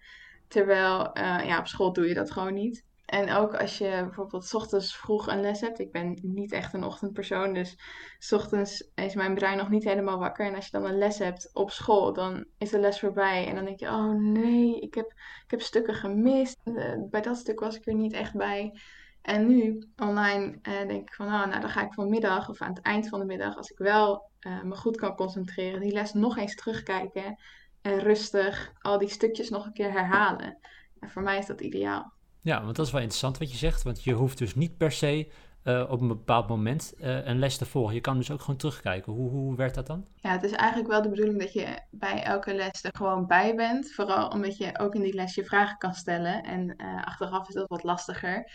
Terwijl 0.49 1.19
uh, 1.19 1.47
ja, 1.47 1.59
op 1.59 1.67
school 1.67 1.93
doe 1.93 2.09
je 2.09 2.15
dat 2.15 2.31
gewoon 2.31 2.55
niet. 2.55 2.85
En 3.13 3.33
ook 3.33 3.55
als 3.55 3.79
je 3.79 3.89
bijvoorbeeld 3.89 4.45
s 4.45 4.55
ochtends 4.55 4.97
vroeg 4.97 5.27
een 5.27 5.41
les 5.41 5.61
hebt. 5.61 5.79
Ik 5.79 5.93
ben 5.93 6.19
niet 6.23 6.53
echt 6.53 6.75
een 6.75 6.85
ochtendpersoon, 6.85 7.53
dus 7.53 7.79
s 8.19 8.33
ochtends 8.33 8.91
is 8.95 9.15
mijn 9.15 9.35
brein 9.35 9.57
nog 9.57 9.69
niet 9.69 9.85
helemaal 9.85 10.19
wakker. 10.19 10.47
En 10.47 10.55
als 10.55 10.65
je 10.65 10.71
dan 10.71 10.85
een 10.85 10.99
les 10.99 11.19
hebt 11.19 11.51
op 11.53 11.71
school, 11.71 12.13
dan 12.13 12.45
is 12.59 12.71
de 12.71 12.79
les 12.79 13.01
voorbij. 13.01 13.47
En 13.47 13.55
dan 13.55 13.65
denk 13.65 13.81
je, 13.81 13.89
oh 13.89 14.15
nee, 14.15 14.81
ik 14.81 14.95
heb, 14.95 15.07
ik 15.45 15.51
heb 15.51 15.61
stukken 15.61 15.95
gemist. 15.95 16.61
Eh, 16.65 16.95
bij 17.11 17.21
dat 17.21 17.37
stuk 17.37 17.61
was 17.61 17.77
ik 17.77 17.87
er 17.87 17.95
niet 17.95 18.13
echt 18.13 18.37
bij. 18.37 18.81
En 19.23 19.47
nu, 19.47 19.89
online, 19.97 20.59
eh, 20.63 20.87
denk 20.87 21.09
ik 21.09 21.15
van, 21.15 21.27
oh, 21.27 21.47
nou 21.47 21.61
dan 21.61 21.71
ga 21.71 21.85
ik 21.85 21.95
vanmiddag 21.95 22.49
of 22.49 22.61
aan 22.61 22.75
het 22.75 22.83
eind 22.83 23.09
van 23.09 23.19
de 23.19 23.27
middag, 23.27 23.57
als 23.57 23.71
ik 23.71 23.79
wel 23.79 24.31
uh, 24.41 24.63
me 24.63 24.77
goed 24.77 24.97
kan 24.97 25.17
concentreren, 25.17 25.81
die 25.81 25.93
les 25.93 26.13
nog 26.13 26.37
eens 26.37 26.55
terugkijken. 26.55 27.39
En 27.83 27.99
rustig 27.99 28.73
al 28.81 28.99
die 28.99 29.09
stukjes 29.09 29.51
nog 29.51 29.67
een 29.67 29.73
keer 29.73 29.93
herhalen. 29.93 30.59
En 31.01 31.11
voor 31.11 31.23
mij 31.23 31.39
is 31.39 31.47
dat 31.47 31.61
ideaal. 31.61 32.13
Ja, 32.43 32.63
want 32.63 32.77
dat 32.77 32.87
is 32.87 32.93
wel 32.93 33.01
interessant 33.01 33.39
wat 33.39 33.51
je 33.51 33.57
zegt. 33.57 33.83
Want 33.83 34.05
je 34.05 34.13
hoeft 34.13 34.39
dus 34.39 34.55
niet 34.55 34.77
per 34.77 34.93
se 34.93 35.31
uh, 35.65 35.91
op 35.91 36.01
een 36.01 36.09
bepaald 36.09 36.49
moment 36.49 36.95
uh, 37.01 37.27
een 37.27 37.39
les 37.39 37.57
te 37.57 37.67
volgen. 37.67 37.95
Je 37.95 38.01
kan 38.01 38.17
dus 38.17 38.31
ook 38.31 38.41
gewoon 38.41 38.57
terugkijken. 38.57 39.13
Hoe, 39.13 39.31
hoe 39.31 39.57
werkt 39.57 39.75
dat 39.75 39.87
dan? 39.87 40.07
Ja, 40.15 40.31
het 40.31 40.43
is 40.43 40.53
eigenlijk 40.53 40.91
wel 40.91 41.03
de 41.03 41.09
bedoeling 41.09 41.39
dat 41.39 41.53
je 41.53 41.79
bij 41.91 42.23
elke 42.23 42.55
les 42.55 42.85
er 42.85 42.97
gewoon 42.97 43.27
bij 43.27 43.55
bent. 43.55 43.93
Vooral 43.93 44.29
omdat 44.29 44.57
je 44.57 44.79
ook 44.79 44.95
in 44.95 45.03
die 45.03 45.15
les 45.15 45.35
je 45.35 45.45
vragen 45.45 45.79
kan 45.79 45.95
stellen. 45.95 46.43
En 46.43 46.75
uh, 46.77 47.05
achteraf 47.05 47.49
is 47.49 47.55
dat 47.55 47.69
wat 47.69 47.83
lastiger. 47.83 48.51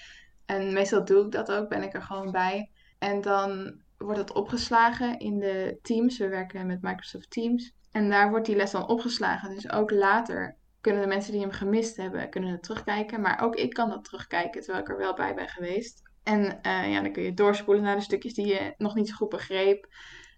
En 0.46 0.74
meestal 0.74 1.06
doe 1.06 1.25
ik 1.25 1.32
dat 1.32 1.51
ook, 1.51 1.70
ben 1.70 1.84
ik 1.84 1.94
er 1.94 2.01
gewoon 2.01 2.32
bij. 2.32 2.72
En 2.98 3.22
dan 3.22 3.82
wordt 3.98 4.20
het 4.20 4.34
opgeslagen 4.34 5.20
in 5.20 5.39
de 5.39 5.79
Teams. 5.82 6.17
We 6.17 6.27
werken 6.27 6.67
met 6.67 6.82
Microsoft 6.82 7.32
Teams. 7.32 7.74
En 7.91 8.10
daar 8.10 8.29
wordt 8.29 8.46
die 8.46 8.56
les 8.56 8.72
dan 8.72 8.88
opgeslagen. 8.88 9.56
Dus 9.56 9.72
ook 9.72 9.91
later 9.91 10.58
kunnen 10.81 11.01
de 11.01 11.07
mensen 11.07 11.31
die 11.31 11.41
hem 11.41 11.51
gemist 11.51 11.98
hebben, 11.98 12.29
kunnen 12.29 12.51
het 12.51 12.63
terugkijken. 12.63 13.22
Maar 13.22 13.41
ook 13.41 13.55
ik 13.55 13.74
kan 13.74 13.89
dat 13.89 14.03
terugkijken, 14.03 14.62
terwijl 14.62 14.84
ik 14.84 14.89
er 14.89 14.98
wel 14.98 15.13
bij 15.13 15.36
ben 15.36 15.48
geweest. 15.48 16.01
En 16.24 16.41
uh, 16.41 16.91
ja, 16.91 17.01
dan 17.01 17.12
kun 17.12 17.24
je 17.24 17.34
doorspoelen 17.34 17.84
naar 17.84 17.96
de 17.96 18.01
stukjes 18.01 18.34
die 18.34 18.48
je 18.48 18.74
nog 18.77 18.96
niet 18.96 19.10
zo 19.10 19.15
goed 19.15 19.29
begreep. 19.29 19.88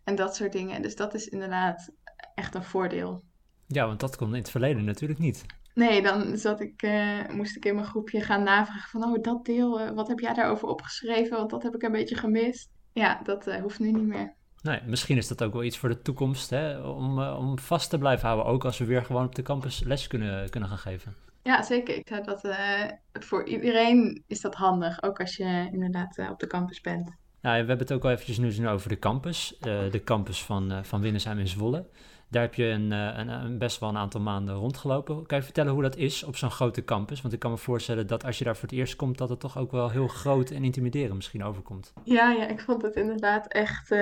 En 0.04 0.16
dat 0.16 0.36
soort 0.36 0.52
dingen. 0.52 0.82
Dus 0.82 0.96
dat 0.96 1.14
is 1.14 1.28
inderdaad 1.28 1.92
echt 2.36 2.56
een 2.56 2.64
voordeel. 2.64 3.24
Ja, 3.68 3.88
want 3.88 4.00
dat 4.00 4.16
kon 4.16 4.28
in 4.28 4.42
het 4.42 4.50
verleden 4.50 4.84
natuurlijk 4.84 5.20
niet. 5.20 5.46
Nee, 5.74 6.02
dan 6.02 6.38
zat 6.38 6.60
ik, 6.60 6.82
uh, 6.82 7.30
moest 7.30 7.56
ik 7.56 7.66
in 7.66 7.76
mijn 7.76 7.88
groepje 7.88 8.22
gaan 8.22 8.44
navragen 8.44 8.90
van... 8.90 9.04
oh, 9.04 9.22
dat 9.24 9.46
deel, 9.46 9.82
uh, 9.82 9.90
wat 9.90 10.08
heb 10.08 10.20
jij 10.20 10.34
daarover 10.34 10.68
opgeschreven? 10.68 11.38
Want 11.38 11.50
dat 11.50 11.64
heb 11.64 11.76
ik 11.76 11.82
een 11.82 11.92
beetje 11.92 12.16
gemist. 12.16 12.70
Ja, 12.94 13.22
dat 13.24 13.46
hoeft 13.46 13.80
nu 13.80 13.92
niet 13.92 14.08
meer. 14.08 14.36
Nee, 14.62 14.80
misschien 14.86 15.18
is 15.18 15.28
dat 15.28 15.44
ook 15.44 15.54
wel 15.54 15.64
iets 15.64 15.78
voor 15.78 15.90
de 15.90 16.02
toekomst, 16.02 16.50
hè? 16.50 16.80
Om, 16.80 17.20
uh, 17.20 17.38
om 17.40 17.60
vast 17.60 17.90
te 17.90 17.98
blijven 17.98 18.28
houden, 18.28 18.52
ook 18.54 18.66
als 18.66 18.78
we 18.78 18.86
weer 18.86 19.06
gewoon 19.06 19.26
op 19.26 19.36
de 19.36 19.42
campus 19.42 19.84
les 19.84 20.08
kunnen, 20.08 20.50
kunnen 20.50 20.70
gaan 20.70 20.78
geven. 20.78 21.16
Ja, 21.44 21.64
zeker. 21.64 21.96
Ik 21.96 22.08
zou 22.08 22.24
dat 22.24 22.46
uh, 22.46 22.84
voor 23.14 23.48
iedereen 23.48 24.24
is 24.28 24.42
dat 24.42 24.56
handig, 24.56 25.04
ook 25.04 25.20
als 25.20 25.36
je 25.36 25.70
inderdaad 25.72 26.18
uh, 26.18 26.30
op 26.30 26.40
de 26.40 26.48
campus 26.48 26.82
bent. 26.82 27.06
Nou, 27.42 27.62
we 27.62 27.68
hebben 27.68 27.78
het 27.78 27.92
ook 27.92 28.04
al 28.04 28.12
eventjes 28.12 28.38
nu 28.38 28.68
over 28.68 28.90
de 28.90 29.00
campus, 29.00 29.58
de 29.60 30.02
campus 30.04 30.44
van, 30.44 30.86
van 30.86 31.02
Winnesheim 31.02 31.40
in 31.40 31.48
Zwolle. 31.48 31.86
Daar 32.30 32.42
heb 32.42 32.54
je 32.54 32.66
een, 32.66 32.92
een, 32.92 33.28
een, 33.28 33.58
best 33.58 33.80
wel 33.80 33.90
een 33.90 33.98
aantal 33.98 34.22
maanden 34.22 34.56
rondgelopen. 34.56 35.26
Kan 35.26 35.38
je 35.38 35.44
vertellen 35.44 35.74
hoe 35.74 35.82
dat 35.82 35.96
is 35.96 36.24
op 36.24 36.36
zo'n 36.36 36.52
grote 36.52 36.84
campus? 36.84 37.22
Want 37.22 37.34
ik 37.34 37.40
kan 37.40 37.52
me 37.52 37.58
voorstellen 37.58 38.08
dat 38.08 38.26
als 38.26 38.38
je 38.38 38.44
daar 38.44 38.56
voor 38.56 38.70
het 38.70 38.78
eerst 38.78 38.96
komt, 38.96 39.18
dat 39.18 39.30
het 39.30 39.40
toch 39.40 39.58
ook 39.58 39.72
wel 39.72 39.90
heel 39.90 40.08
groot 40.08 40.50
en 40.50 40.64
intimiderend 40.64 41.16
misschien 41.16 41.44
overkomt. 41.44 41.94
Ja, 42.04 42.32
ja 42.32 42.48
ik 42.48 42.60
vond 42.60 42.82
het 42.82 42.96
inderdaad 42.96 43.48
echt 43.48 43.96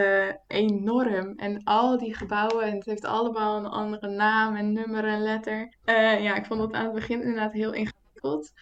enorm. 0.48 1.34
En 1.36 1.64
al 1.64 1.98
die 1.98 2.16
gebouwen, 2.16 2.66
en 2.66 2.76
het 2.76 2.86
heeft 2.86 3.06
allemaal 3.06 3.58
een 3.58 3.72
andere 3.72 4.08
naam 4.08 4.56
en 4.56 4.74
nummer 4.74 5.06
en 5.06 5.22
letter. 5.22 5.74
ja, 6.22 6.36
ik 6.36 6.46
vond 6.46 6.62
het 6.62 6.74
aan 6.74 6.86
het 6.86 6.94
begin 6.94 7.22
inderdaad 7.22 7.54
heel 7.54 7.74
ingewikkeld. 7.74 8.54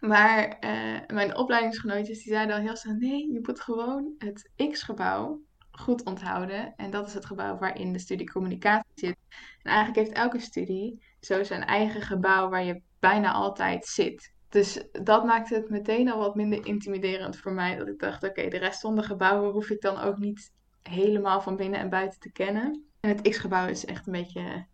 Maar 0.00 0.58
mijn 1.06 1.36
opleidingsgenootjes 1.36 2.22
die 2.22 2.32
zeiden 2.32 2.56
al 2.56 2.62
heel 2.62 2.76
snel: 2.76 2.94
nee, 2.94 3.32
je 3.32 3.40
moet 3.42 3.60
gewoon 3.60 4.14
het 4.18 4.50
X-gebouw 4.70 5.40
goed 5.80 6.04
onthouden. 6.04 6.74
En 6.76 6.90
dat 6.90 7.06
is 7.06 7.14
het 7.14 7.26
gebouw 7.26 7.58
waarin 7.58 7.92
de 7.92 7.98
studie 7.98 8.30
communicatie 8.30 8.92
zit. 8.94 9.16
En 9.62 9.70
eigenlijk 9.70 10.06
heeft 10.06 10.18
elke 10.18 10.40
studie 10.40 11.02
zo 11.20 11.42
zijn 11.42 11.64
eigen 11.64 12.02
gebouw 12.02 12.48
waar 12.48 12.64
je 12.64 12.82
bijna 12.98 13.32
altijd 13.32 13.86
zit. 13.86 14.32
Dus 14.48 14.84
dat 14.92 15.24
maakte 15.24 15.54
het 15.54 15.70
meteen 15.70 16.10
al 16.10 16.18
wat 16.18 16.34
minder 16.34 16.66
intimiderend 16.66 17.36
voor 17.36 17.52
mij. 17.52 17.76
Dat 17.76 17.88
ik 17.88 17.98
dacht: 17.98 18.24
oké, 18.24 18.48
de 18.48 18.58
rest 18.58 18.80
van 18.80 18.96
de 18.96 19.02
gebouwen 19.02 19.52
hoef 19.52 19.70
ik 19.70 19.80
dan 19.80 19.98
ook 19.98 20.18
niet 20.18 20.52
helemaal 20.82 21.40
van 21.40 21.56
binnen 21.56 21.80
en 21.80 21.88
buiten 21.88 22.20
te 22.20 22.32
kennen. 22.32 22.84
En 23.00 23.08
het 23.08 23.28
X-gebouw 23.28 23.66
is 23.66 23.84
echt 23.84 24.06
een 24.06 24.12
beetje 24.12 24.66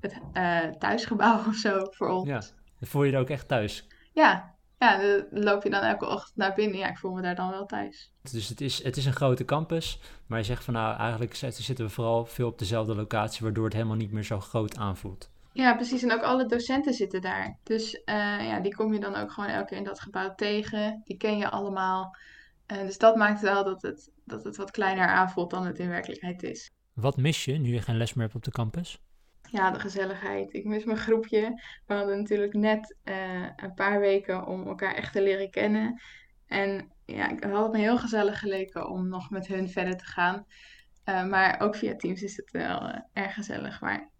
het 0.00 0.20
uh, 0.32 0.66
thuisgebouw 0.66 1.38
of 1.48 1.54
zo 1.54 1.86
voor 1.90 2.08
ons. 2.08 2.28
Ja, 2.28 2.42
voel 2.80 3.04
je 3.04 3.12
er 3.12 3.20
ook 3.20 3.30
echt 3.30 3.48
thuis? 3.48 3.88
Ja, 4.12 4.54
ja, 4.80 4.98
dan 4.98 5.42
loop 5.42 5.62
je 5.62 5.70
dan 5.70 5.82
elke 5.82 6.06
ochtend 6.06 6.36
naar 6.36 6.54
binnen. 6.54 6.78
Ja, 6.78 6.88
ik 6.88 6.98
voel 6.98 7.12
me 7.12 7.22
daar 7.22 7.34
dan 7.34 7.50
wel 7.50 7.66
thuis. 7.66 8.12
Dus 8.32 8.48
het 8.48 8.60
is, 8.60 8.82
het 8.82 8.96
is 8.96 9.06
een 9.06 9.12
grote 9.12 9.44
campus, 9.44 10.00
maar 10.26 10.38
je 10.38 10.44
zegt 10.44 10.64
van 10.64 10.74
nou, 10.74 10.96
eigenlijk 10.96 11.34
zitten 11.34 11.84
we 11.84 11.90
vooral 11.90 12.24
veel 12.24 12.48
op 12.48 12.58
dezelfde 12.58 12.94
locatie, 12.94 13.42
waardoor 13.42 13.64
het 13.64 13.72
helemaal 13.72 13.96
niet 13.96 14.12
meer 14.12 14.24
zo 14.24 14.40
groot 14.40 14.76
aanvoelt. 14.76 15.30
Ja, 15.52 15.74
precies. 15.74 16.02
En 16.02 16.12
ook 16.12 16.22
alle 16.22 16.46
docenten 16.46 16.94
zitten 16.94 17.20
daar. 17.20 17.58
Dus 17.62 17.94
uh, 17.94 18.04
ja, 18.46 18.60
die 18.60 18.74
kom 18.74 18.92
je 18.92 19.00
dan 19.00 19.16
ook 19.16 19.32
gewoon 19.32 19.50
elke 19.50 19.66
keer 19.66 19.78
in 19.78 19.84
dat 19.84 20.00
gebouw 20.00 20.34
tegen. 20.34 21.00
Die 21.04 21.16
ken 21.16 21.38
je 21.38 21.50
allemaal. 21.50 22.16
Uh, 22.72 22.80
dus 22.80 22.98
dat 22.98 23.16
maakt 23.16 23.40
wel 23.40 23.64
dat 23.64 23.82
het, 23.82 24.10
dat 24.24 24.44
het 24.44 24.56
wat 24.56 24.70
kleiner 24.70 25.06
aanvoelt 25.06 25.50
dan 25.50 25.66
het 25.66 25.78
in 25.78 25.88
werkelijkheid 25.88 26.42
is. 26.42 26.70
Wat 26.92 27.16
mis 27.16 27.44
je 27.44 27.52
nu 27.52 27.72
je 27.72 27.82
geen 27.82 27.96
les 27.96 28.14
meer 28.14 28.24
hebt 28.24 28.36
op 28.36 28.44
de 28.44 28.50
campus? 28.50 29.00
Ja, 29.50 29.70
de 29.70 29.80
gezelligheid. 29.80 30.54
Ik 30.54 30.64
mis 30.64 30.84
mijn 30.84 30.98
groepje. 30.98 31.62
We 31.86 31.94
hadden 31.94 32.18
natuurlijk 32.18 32.54
net 32.54 32.96
uh, 33.04 33.46
een 33.56 33.74
paar 33.74 34.00
weken 34.00 34.46
om 34.46 34.66
elkaar 34.66 34.94
echt 34.94 35.12
te 35.12 35.22
leren 35.22 35.50
kennen. 35.50 36.00
En 36.46 36.92
ja, 37.04 37.30
ik 37.30 37.44
had 37.44 37.62
het 37.62 37.72
me 37.72 37.78
heel 37.78 37.98
gezellig 37.98 38.38
geleken 38.38 38.88
om 38.88 39.08
nog 39.08 39.30
met 39.30 39.46
hun 39.46 39.68
verder 39.68 39.96
te 39.96 40.04
gaan. 40.04 40.46
Uh, 41.04 41.24
maar 41.26 41.60
ook 41.60 41.76
via 41.76 41.96
Teams 41.96 42.22
is 42.22 42.36
het 42.36 42.50
wel 42.50 42.82
uh, 42.82 42.96
erg 43.12 43.34
gezellig. 43.34 43.80
Maar 43.80 44.10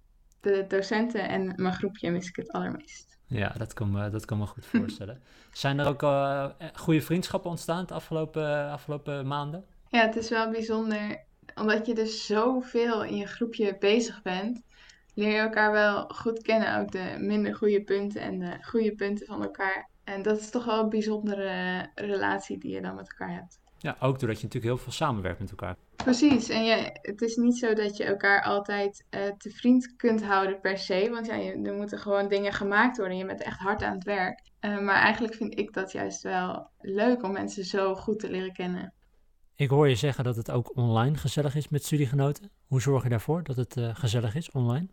de 0.41 0.65
docenten 0.69 1.29
en 1.29 1.53
mijn 1.57 1.75
groepje 1.75 2.11
mis 2.11 2.29
ik 2.29 2.37
het 2.37 2.53
allermeest. 2.53 3.19
Ja, 3.27 3.49
dat 3.49 3.73
kan 3.73 3.91
me, 3.91 4.11
dat 4.11 4.25
kan 4.25 4.39
me 4.39 4.47
goed 4.47 4.67
voorstellen. 4.67 5.23
Zijn 5.53 5.79
er 5.79 5.87
ook 5.87 6.03
goede 6.75 7.01
vriendschappen 7.01 7.51
ontstaan 7.51 7.87
de 7.87 7.95
afgelopen, 7.95 8.71
afgelopen 8.71 9.27
maanden? 9.27 9.65
Ja, 9.89 10.01
het 10.01 10.17
is 10.17 10.29
wel 10.29 10.51
bijzonder. 10.51 11.25
Omdat 11.55 11.87
je 11.87 11.95
dus 11.95 12.27
zoveel 12.27 13.05
in 13.05 13.17
je 13.17 13.27
groepje 13.27 13.77
bezig 13.79 14.23
bent 14.23 14.63
leer 15.15 15.33
je 15.33 15.39
elkaar 15.39 15.73
wel 15.73 16.09
goed 16.09 16.43
kennen. 16.43 16.79
Ook 16.79 16.93
de 16.93 17.17
minder 17.19 17.55
goede 17.55 17.83
punten 17.83 18.21
en 18.21 18.39
de 18.39 18.59
goede 18.61 18.95
punten 18.95 19.27
van 19.27 19.43
elkaar. 19.43 19.89
En 20.05 20.23
dat 20.23 20.41
is 20.41 20.51
toch 20.51 20.65
wel 20.65 20.83
een 20.83 20.89
bijzondere 20.89 21.89
relatie 21.95 22.59
die 22.59 22.75
je 22.75 22.81
dan 22.81 22.95
met 22.95 23.11
elkaar 23.11 23.35
hebt. 23.35 23.61
Ja, 23.79 23.97
ook 24.01 24.19
doordat 24.19 24.41
je 24.41 24.45
natuurlijk 24.47 24.75
heel 24.75 24.83
veel 24.85 24.93
samenwerkt 24.93 25.41
met 25.41 25.51
elkaar. 25.51 25.77
Precies, 25.97 26.49
en 26.49 26.65
je, 26.65 26.99
het 27.03 27.23
is 27.23 27.37
niet 27.37 27.59
zo 27.59 27.75
dat 27.75 27.97
je 27.97 28.05
elkaar 28.05 28.43
altijd 28.43 29.07
uh, 29.11 29.21
te 29.39 29.51
vriend 29.51 29.97
kunt 29.97 30.25
houden 30.25 30.61
per 30.61 30.79
se. 30.79 31.09
Want 31.11 31.27
ja, 31.27 31.35
je, 31.35 31.63
er 31.63 31.75
moeten 31.75 31.99
gewoon 31.99 32.29
dingen 32.29 32.53
gemaakt 32.53 32.97
worden. 32.97 33.17
Je 33.17 33.27
bent 33.27 33.43
echt 33.43 33.59
hard 33.59 33.83
aan 33.83 33.95
het 33.95 34.05
werk. 34.05 34.41
Uh, 34.61 34.81
maar 34.81 34.97
eigenlijk 34.97 35.35
vind 35.35 35.59
ik 35.59 35.73
dat 35.73 35.93
juist 35.93 36.23
wel 36.23 36.71
leuk 36.79 37.23
om 37.23 37.33
mensen 37.33 37.65
zo 37.65 37.95
goed 37.95 38.19
te 38.19 38.31
leren 38.31 38.53
kennen. 38.53 38.95
Ik 39.55 39.71
hoor 39.71 39.89
je 39.89 39.95
zeggen 39.95 40.25
dat 40.25 40.37
het 40.37 40.51
ook 40.51 40.77
online 40.77 41.17
gezellig 41.17 41.55
is 41.55 41.69
met 41.69 41.85
studiegenoten. 41.85 42.51
Hoe 42.67 42.81
zorg 42.81 43.03
je 43.03 43.09
daarvoor 43.09 43.43
dat 43.43 43.57
het 43.57 43.77
uh, 43.77 43.95
gezellig 43.95 44.35
is 44.35 44.51
online? 44.51 44.89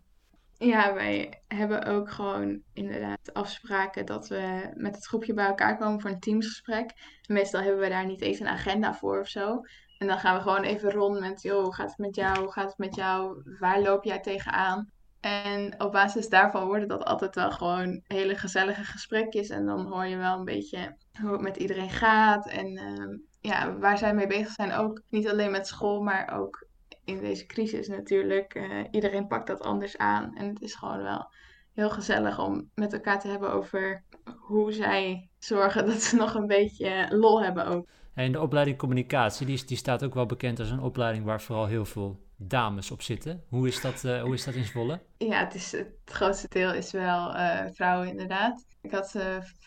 Ja, 0.58 0.94
wij 0.94 1.42
hebben 1.48 1.84
ook 1.84 2.10
gewoon 2.10 2.62
inderdaad 2.72 3.32
afspraken 3.34 4.06
dat 4.06 4.28
we 4.28 4.72
met 4.74 4.94
het 4.94 5.06
groepje 5.06 5.34
bij 5.34 5.46
elkaar 5.46 5.78
komen 5.78 6.00
voor 6.00 6.10
een 6.10 6.20
teamsgesprek. 6.20 6.92
Meestal 7.26 7.60
hebben 7.60 7.80
we 7.80 7.88
daar 7.88 8.06
niet 8.06 8.20
eens 8.20 8.40
een 8.40 8.48
agenda 8.48 8.94
voor 8.94 9.20
of 9.20 9.28
zo. 9.28 9.60
En 9.98 10.06
dan 10.06 10.18
gaan 10.18 10.36
we 10.36 10.42
gewoon 10.42 10.62
even 10.62 10.90
rond 10.90 11.20
met, 11.20 11.42
joh, 11.42 11.62
hoe 11.62 11.74
gaat 11.74 11.88
het 11.88 11.98
met 11.98 12.14
jou? 12.14 12.38
Hoe 12.38 12.52
gaat 12.52 12.68
het 12.68 12.78
met 12.78 12.94
jou? 12.94 13.42
Waar 13.58 13.80
loop 13.80 14.04
jij 14.04 14.20
tegenaan? 14.20 14.90
En 15.20 15.80
op 15.80 15.92
basis 15.92 16.28
daarvan 16.28 16.66
worden 16.66 16.88
dat 16.88 17.04
altijd 17.04 17.34
wel 17.34 17.50
gewoon 17.50 18.02
hele 18.06 18.36
gezellige 18.36 18.84
gesprekjes. 18.84 19.48
En 19.48 19.66
dan 19.66 19.86
hoor 19.86 20.06
je 20.06 20.16
wel 20.16 20.38
een 20.38 20.44
beetje 20.44 20.96
hoe 21.20 21.32
het 21.32 21.40
met 21.40 21.56
iedereen 21.56 21.90
gaat. 21.90 22.48
En 22.48 22.66
uh, 22.66 23.18
ja, 23.40 23.78
waar 23.78 23.98
zij 23.98 24.14
mee 24.14 24.26
bezig 24.26 24.52
zijn. 24.52 24.72
Ook 24.72 25.02
niet 25.08 25.28
alleen 25.28 25.50
met 25.50 25.66
school, 25.66 26.02
maar 26.02 26.38
ook 26.38 26.67
in 27.08 27.20
deze 27.20 27.46
crisis 27.46 27.88
natuurlijk. 27.88 28.54
Uh, 28.54 28.84
iedereen 28.90 29.26
pakt 29.26 29.46
dat 29.46 29.60
anders 29.60 29.96
aan. 29.96 30.36
En 30.36 30.48
het 30.48 30.60
is 30.60 30.74
gewoon 30.74 31.02
wel 31.02 31.30
heel 31.72 31.90
gezellig 31.90 32.38
om 32.38 32.70
met 32.74 32.92
elkaar 32.92 33.20
te 33.20 33.28
hebben 33.28 33.52
over 33.52 34.04
hoe 34.36 34.72
zij 34.72 35.28
zorgen 35.38 35.86
dat 35.90 36.02
ze 36.02 36.16
nog 36.16 36.34
een 36.34 36.46
beetje 36.46 37.06
lol 37.10 37.42
hebben 37.42 37.66
ook. 37.66 37.88
En 38.14 38.32
de 38.32 38.40
opleiding 38.40 38.78
communicatie, 38.78 39.46
die, 39.46 39.64
die 39.64 39.76
staat 39.76 40.04
ook 40.04 40.14
wel 40.14 40.26
bekend 40.26 40.58
als 40.58 40.70
een 40.70 40.80
opleiding 40.80 41.24
waar 41.24 41.42
vooral 41.42 41.66
heel 41.66 41.84
veel 41.84 42.26
dames 42.36 42.90
op 42.90 43.02
zitten. 43.02 43.44
Hoe 43.48 43.68
is 43.68 43.80
dat, 43.80 44.04
uh, 44.04 44.22
hoe 44.22 44.34
is 44.34 44.44
dat 44.44 44.54
in 44.54 44.64
Zwolle? 44.64 45.00
Ja, 45.18 45.38
het, 45.38 45.54
is, 45.54 45.72
het 45.72 45.92
grootste 46.04 46.48
deel 46.48 46.72
is 46.72 46.92
wel 46.92 47.34
uh, 47.34 47.60
vrouwen 47.72 48.08
inderdaad. 48.08 48.64
Ik 48.82 48.90
had 48.90 49.14
uh, 49.16 49.22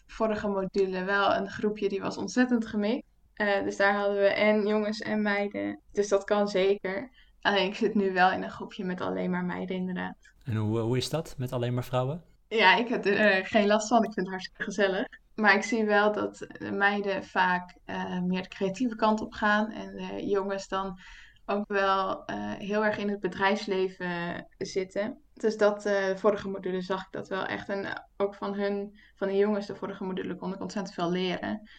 vorige 0.07 0.47
module 0.47 1.03
wel 1.03 1.35
een 1.35 1.49
groepje 1.49 1.89
die 1.89 2.01
was 2.01 2.17
ontzettend 2.17 2.65
gemixt. 2.65 3.07
dus 3.63 3.77
daar 3.77 3.95
hadden 3.95 4.17
we 4.17 4.27
en 4.27 4.67
jongens 4.67 4.99
en 4.99 5.21
meiden. 5.21 5.81
Dus 5.91 6.07
dat 6.07 6.23
kan 6.23 6.47
zeker. 6.47 7.09
Alleen 7.41 7.65
ik 7.65 7.75
zit 7.75 7.95
nu 7.95 8.13
wel 8.13 8.31
in 8.31 8.43
een 8.43 8.51
groepje 8.51 8.83
met 8.83 9.01
alleen 9.01 9.29
maar 9.29 9.45
meiden, 9.45 9.75
inderdaad. 9.75 10.31
En 10.45 10.55
hoe, 10.55 10.79
hoe 10.79 10.97
is 10.97 11.09
dat 11.09 11.35
met 11.37 11.51
alleen 11.51 11.73
maar 11.73 11.83
vrouwen? 11.83 12.23
Ja, 12.47 12.75
ik 12.75 12.87
heb 12.87 13.05
er 13.05 13.37
uh, 13.37 13.45
geen 13.45 13.67
last 13.67 13.87
van. 13.87 14.03
Ik 14.03 14.13
vind 14.13 14.25
het 14.25 14.29
hartstikke 14.29 14.63
gezellig. 14.63 15.07
Maar 15.35 15.55
ik 15.55 15.63
zie 15.63 15.85
wel 15.85 16.13
dat 16.13 16.37
de 16.37 16.71
meiden 16.71 17.23
vaak 17.23 17.77
uh, 17.85 18.21
meer 18.21 18.41
de 18.41 18.47
creatieve 18.47 18.95
kant 18.95 19.21
op 19.21 19.33
gaan. 19.33 19.71
En 19.71 19.95
de 19.95 20.25
jongens 20.25 20.67
dan 20.67 20.99
ook 21.45 21.67
wel 21.67 22.09
uh, 22.29 22.51
heel 22.53 22.85
erg 22.85 22.97
in 22.97 23.09
het 23.09 23.19
bedrijfsleven 23.19 24.45
zitten. 24.57 25.21
Dus 25.33 25.57
dat, 25.57 25.81
de 25.81 26.13
vorige 26.17 26.49
module 26.49 26.81
zag 26.81 27.01
ik 27.01 27.11
dat 27.11 27.27
wel 27.27 27.45
echt. 27.45 27.69
En 27.69 28.03
ook 28.17 28.35
van 28.35 28.53
hun, 28.53 28.99
van 29.15 29.27
de 29.27 29.37
jongens, 29.37 29.65
de 29.65 29.75
vorige 29.75 30.03
module 30.03 30.35
kon 30.35 30.53
ik 30.53 30.61
ontzettend 30.61 30.95
veel 30.95 31.11
leren. 31.11 31.69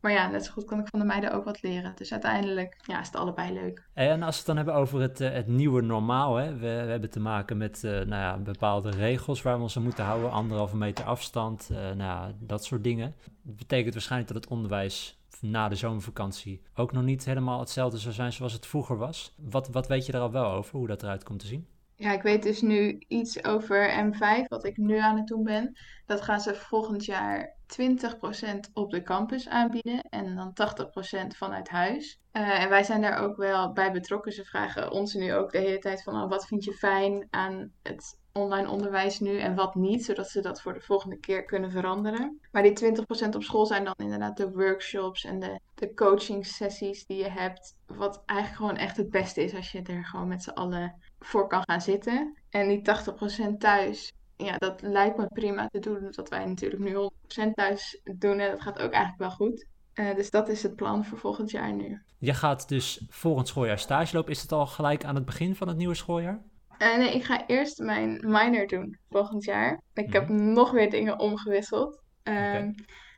Maar 0.00 0.12
ja, 0.12 0.30
net 0.30 0.44
zo 0.44 0.52
goed 0.52 0.64
kan 0.64 0.78
ik 0.78 0.88
van 0.88 0.98
de 0.98 1.04
meiden 1.04 1.32
ook 1.32 1.44
wat 1.44 1.62
leren. 1.62 1.92
Dus 1.94 2.12
uiteindelijk 2.12 2.76
ja, 2.82 3.00
is 3.00 3.06
het 3.06 3.16
allebei 3.16 3.52
leuk. 3.52 3.88
En 3.94 4.22
als 4.22 4.30
we 4.32 4.36
het 4.36 4.46
dan 4.46 4.56
hebben 4.56 4.74
over 4.74 5.00
het, 5.00 5.20
eh, 5.20 5.32
het 5.32 5.46
nieuwe 5.46 5.82
normaal. 5.82 6.36
Hè? 6.36 6.52
We, 6.52 6.58
we 6.58 6.90
hebben 6.90 7.10
te 7.10 7.20
maken 7.20 7.56
met 7.56 7.82
uh, 7.84 7.90
nou 7.90 8.08
ja, 8.08 8.38
bepaalde 8.38 8.90
regels 8.90 9.42
waar 9.42 9.56
we 9.56 9.62
ons 9.62 9.76
aan 9.76 9.82
moeten 9.82 10.04
houden. 10.04 10.30
Anderhalve 10.30 10.76
meter 10.76 11.04
afstand, 11.04 11.68
uh, 11.72 11.90
nou 11.90 12.32
dat 12.38 12.64
soort 12.64 12.84
dingen. 12.84 13.14
Dat 13.42 13.56
betekent 13.56 13.94
waarschijnlijk 13.94 14.32
dat 14.32 14.42
het 14.42 14.52
onderwijs 14.52 15.18
na 15.40 15.68
de 15.68 15.74
zomervakantie 15.74 16.62
ook 16.74 16.92
nog 16.92 17.02
niet 17.02 17.24
helemaal 17.24 17.60
hetzelfde 17.60 17.98
zou 17.98 18.14
zijn 18.14 18.32
zoals 18.32 18.52
het 18.52 18.66
vroeger 18.66 18.96
was. 18.96 19.34
Wat, 19.36 19.68
wat 19.68 19.86
weet 19.86 20.06
je 20.06 20.12
er 20.12 20.20
al 20.20 20.30
wel 20.30 20.50
over, 20.50 20.78
hoe 20.78 20.86
dat 20.86 21.02
eruit 21.02 21.24
komt 21.24 21.40
te 21.40 21.46
zien? 21.46 21.66
Ja, 22.00 22.12
ik 22.12 22.22
weet 22.22 22.42
dus 22.42 22.60
nu 22.60 22.98
iets 23.08 23.44
over 23.44 24.12
M5, 24.12 24.48
wat 24.48 24.64
ik 24.64 24.76
nu 24.76 24.98
aan 24.98 25.16
het 25.16 25.26
doen 25.26 25.42
ben. 25.42 25.76
Dat 26.06 26.20
gaan 26.20 26.40
ze 26.40 26.54
volgend 26.54 27.04
jaar 27.04 27.54
20% 27.66 28.72
op 28.72 28.90
de 28.90 29.02
campus 29.02 29.48
aanbieden 29.48 30.00
en 30.00 30.34
dan 30.34 30.52
80% 30.52 31.36
vanuit 31.36 31.68
huis. 31.68 32.20
Uh, 32.32 32.62
en 32.62 32.68
wij 32.68 32.82
zijn 32.82 33.00
daar 33.00 33.18
ook 33.18 33.36
wel 33.36 33.72
bij 33.72 33.92
betrokken. 33.92 34.32
Ze 34.32 34.44
vragen 34.44 34.90
ons 34.90 35.14
nu 35.14 35.34
ook 35.34 35.52
de 35.52 35.58
hele 35.58 35.78
tijd 35.78 36.02
van 36.02 36.22
oh, 36.22 36.28
wat 36.28 36.46
vind 36.46 36.64
je 36.64 36.72
fijn 36.72 37.26
aan 37.30 37.72
het 37.82 38.18
online 38.32 38.70
onderwijs 38.70 39.20
nu 39.20 39.38
en 39.38 39.54
wat 39.54 39.74
niet, 39.74 40.04
zodat 40.04 40.28
ze 40.28 40.40
dat 40.40 40.62
voor 40.62 40.74
de 40.74 40.80
volgende 40.80 41.18
keer 41.18 41.44
kunnen 41.44 41.70
veranderen. 41.70 42.40
Maar 42.52 42.62
die 42.62 42.94
20% 42.94 43.34
op 43.34 43.42
school 43.42 43.66
zijn 43.66 43.84
dan 43.84 43.94
inderdaad 43.96 44.36
de 44.36 44.50
workshops 44.50 45.24
en 45.24 45.38
de, 45.38 45.60
de 45.74 45.94
coaching 45.94 46.46
sessies 46.46 47.06
die 47.06 47.16
je 47.16 47.30
hebt. 47.30 47.76
Wat 47.86 48.22
eigenlijk 48.26 48.60
gewoon 48.60 48.76
echt 48.76 48.96
het 48.96 49.10
beste 49.10 49.44
is 49.44 49.54
als 49.54 49.72
je 49.72 49.82
er 49.82 50.04
gewoon 50.04 50.28
met 50.28 50.42
z'n 50.42 50.50
allen 50.50 50.94
voor 51.18 51.46
kan 51.46 51.62
gaan 51.64 51.80
zitten. 51.80 52.38
En 52.50 52.68
die 52.68 52.82
80% 53.52 53.56
thuis, 53.58 54.12
ja, 54.36 54.56
dat 54.56 54.82
lijkt 54.82 55.16
me 55.16 55.26
prima 55.26 55.66
te 55.66 55.78
doen. 55.78 56.08
Dat 56.10 56.28
wij 56.28 56.44
natuurlijk 56.44 56.82
nu 56.82 57.10
100% 57.46 57.50
thuis 57.54 58.00
doen 58.18 58.38
en 58.38 58.50
dat 58.50 58.62
gaat 58.62 58.78
ook 58.78 58.92
eigenlijk 58.92 59.18
wel 59.18 59.30
goed. 59.30 59.66
Uh, 59.94 60.14
dus 60.14 60.30
dat 60.30 60.48
is 60.48 60.62
het 60.62 60.76
plan 60.76 61.04
voor 61.04 61.18
volgend 61.18 61.50
jaar 61.50 61.72
nu. 61.72 62.02
Je 62.18 62.34
gaat 62.34 62.68
dus 62.68 63.04
volgend 63.08 63.48
schooljaar 63.48 63.78
stage 63.78 64.16
lopen. 64.16 64.32
Is 64.32 64.42
het 64.42 64.52
al 64.52 64.66
gelijk 64.66 65.04
aan 65.04 65.14
het 65.14 65.24
begin 65.24 65.56
van 65.56 65.68
het 65.68 65.76
nieuwe 65.76 65.94
schooljaar? 65.94 66.42
Uh, 66.78 66.96
nee, 66.96 67.14
ik 67.14 67.24
ga 67.24 67.46
eerst 67.46 67.78
mijn 67.78 68.20
minor 68.26 68.66
doen 68.66 68.98
volgend 69.10 69.44
jaar. 69.44 69.82
Ik 69.94 70.06
mm. 70.06 70.12
heb 70.12 70.28
mhm. 70.28 70.52
nog 70.52 70.70
weer 70.70 70.90
dingen 70.90 71.18
omgewisseld. 71.18 72.02
Okay. 72.20 72.74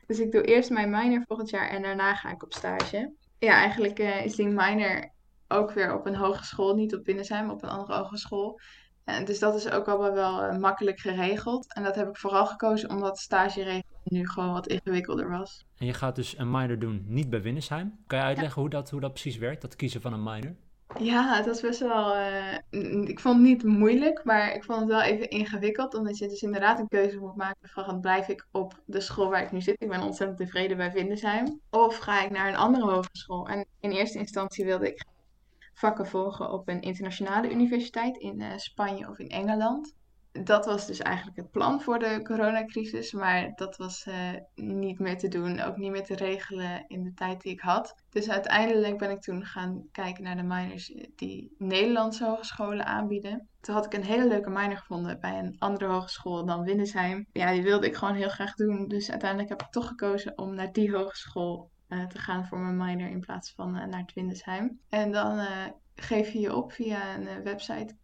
Dus 0.07 0.19
ik 0.19 0.31
doe 0.31 0.43
eerst 0.43 0.69
mijn 0.69 0.89
minor 0.89 1.23
volgend 1.27 1.49
jaar 1.49 1.69
en 1.69 1.81
daarna 1.81 2.15
ga 2.15 2.31
ik 2.31 2.43
op 2.43 2.53
stage. 2.53 3.13
Ja, 3.39 3.53
eigenlijk 3.53 3.99
uh, 3.99 4.25
is 4.25 4.35
die 4.35 4.47
minor 4.47 5.11
ook 5.51 5.71
weer 5.71 5.93
op 5.93 6.05
een 6.05 6.15
hogeschool, 6.15 6.75
niet 6.75 6.95
op 6.95 7.03
Binnensheim, 7.03 7.49
op 7.49 7.63
een 7.63 7.69
andere 7.69 7.97
hogeschool. 7.97 8.59
En 9.03 9.25
dus 9.25 9.39
dat 9.39 9.55
is 9.55 9.69
ook 9.69 9.87
allemaal 9.87 10.13
wel 10.13 10.43
uh, 10.43 10.57
makkelijk 10.57 10.99
geregeld. 10.99 11.73
En 11.73 11.83
dat 11.83 11.95
heb 11.95 12.07
ik 12.07 12.17
vooral 12.17 12.45
gekozen 12.45 12.89
omdat 12.89 13.19
stage 13.19 13.83
nu 14.03 14.27
gewoon 14.27 14.53
wat 14.53 14.67
ingewikkelder 14.67 15.29
was. 15.29 15.65
En 15.77 15.85
je 15.85 15.93
gaat 15.93 16.15
dus 16.15 16.37
een 16.37 16.51
minor 16.51 16.79
doen, 16.79 17.03
niet 17.07 17.29
bij 17.29 17.41
Winnesheim. 17.41 17.99
Kan 18.07 18.17
je 18.19 18.25
uitleggen 18.25 18.61
hoe, 18.61 18.69
dat, 18.69 18.89
hoe 18.89 18.99
dat 18.99 19.11
precies 19.11 19.37
werkt, 19.37 19.61
dat 19.61 19.75
kiezen 19.75 20.01
van 20.01 20.13
een 20.13 20.23
minor? 20.23 20.55
Ja, 20.99 21.41
dat 21.41 21.55
is 21.55 21.61
best 21.61 21.79
wel. 21.79 22.15
Uh, 22.15 23.07
ik 23.09 23.19
vond 23.19 23.35
het 23.35 23.45
niet 23.45 23.63
moeilijk, 23.63 24.23
maar 24.23 24.55
ik 24.55 24.63
vond 24.63 24.79
het 24.79 24.89
wel 24.89 25.01
even 25.01 25.29
ingewikkeld. 25.29 25.93
Omdat 25.93 26.17
je 26.17 26.27
dus 26.27 26.41
inderdaad 26.41 26.79
een 26.79 26.87
keuze 26.87 27.19
moet 27.19 27.35
maken 27.35 27.69
van 27.69 27.99
blijf 27.99 28.27
ik 28.27 28.47
op 28.51 28.81
de 28.85 29.01
school 29.01 29.29
waar 29.29 29.43
ik 29.43 29.51
nu 29.51 29.61
zit. 29.61 29.81
Ik 29.81 29.89
ben 29.89 30.01
ontzettend 30.01 30.39
tevreden 30.39 30.77
bij 30.77 30.91
Vindesheim. 30.91 31.59
Of 31.69 31.97
ga 31.97 32.23
ik 32.23 32.31
naar 32.31 32.47
een 32.47 32.55
andere 32.55 32.91
hogeschool. 32.91 33.47
En 33.47 33.65
in 33.79 33.91
eerste 33.91 34.17
instantie 34.17 34.65
wilde 34.65 34.87
ik 34.87 35.05
vakken 35.73 36.07
volgen 36.07 36.51
op 36.51 36.67
een 36.67 36.81
internationale 36.81 37.51
universiteit 37.51 38.17
in 38.17 38.39
uh, 38.41 38.57
Spanje 38.57 39.09
of 39.09 39.19
in 39.19 39.29
Engeland 39.29 39.93
dat 40.31 40.65
was 40.65 40.87
dus 40.87 40.99
eigenlijk 40.99 41.37
het 41.37 41.51
plan 41.51 41.81
voor 41.81 41.99
de 41.99 42.19
coronacrisis, 42.23 43.11
maar 43.11 43.51
dat 43.55 43.77
was 43.77 44.05
uh, 44.05 44.15
niet 44.55 44.99
meer 44.99 45.17
te 45.17 45.27
doen, 45.27 45.59
ook 45.59 45.77
niet 45.77 45.91
meer 45.91 46.03
te 46.03 46.15
regelen 46.15 46.85
in 46.87 47.03
de 47.03 47.13
tijd 47.13 47.41
die 47.41 47.51
ik 47.51 47.59
had. 47.59 47.95
Dus 48.09 48.29
uiteindelijk 48.29 48.97
ben 48.97 49.11
ik 49.11 49.21
toen 49.21 49.45
gaan 49.45 49.87
kijken 49.91 50.23
naar 50.23 50.35
de 50.35 50.43
minors 50.43 50.93
die 51.15 51.55
Nederlandse 51.57 52.25
hogescholen 52.25 52.85
aanbieden. 52.85 53.47
Toen 53.61 53.75
had 53.75 53.85
ik 53.85 53.93
een 53.93 54.03
hele 54.03 54.27
leuke 54.27 54.49
minor 54.49 54.77
gevonden 54.77 55.19
bij 55.19 55.39
een 55.39 55.55
andere 55.59 55.91
hogeschool 55.91 56.45
dan 56.45 56.63
Winnesheim. 56.63 57.25
Ja, 57.31 57.51
die 57.51 57.63
wilde 57.63 57.87
ik 57.87 57.95
gewoon 57.95 58.15
heel 58.15 58.29
graag 58.29 58.55
doen, 58.55 58.87
dus 58.87 59.09
uiteindelijk 59.09 59.49
heb 59.49 59.61
ik 59.61 59.71
toch 59.71 59.87
gekozen 59.87 60.37
om 60.37 60.53
naar 60.55 60.71
die 60.71 60.95
hogeschool 60.95 61.71
te 62.07 62.19
gaan 62.19 62.45
voor 62.45 62.59
mijn 62.59 62.77
minor 62.77 63.09
in 63.09 63.19
plaats 63.19 63.51
van 63.51 63.77
uh, 63.77 63.85
naar 63.85 64.09
Windesheim. 64.13 64.79
En 64.89 65.11
dan 65.11 65.47
geef 65.95 66.31
je 66.31 66.39
je 66.39 66.55
op 66.55 66.71
via 66.71 67.15
een 67.15 67.43
website 67.43 67.95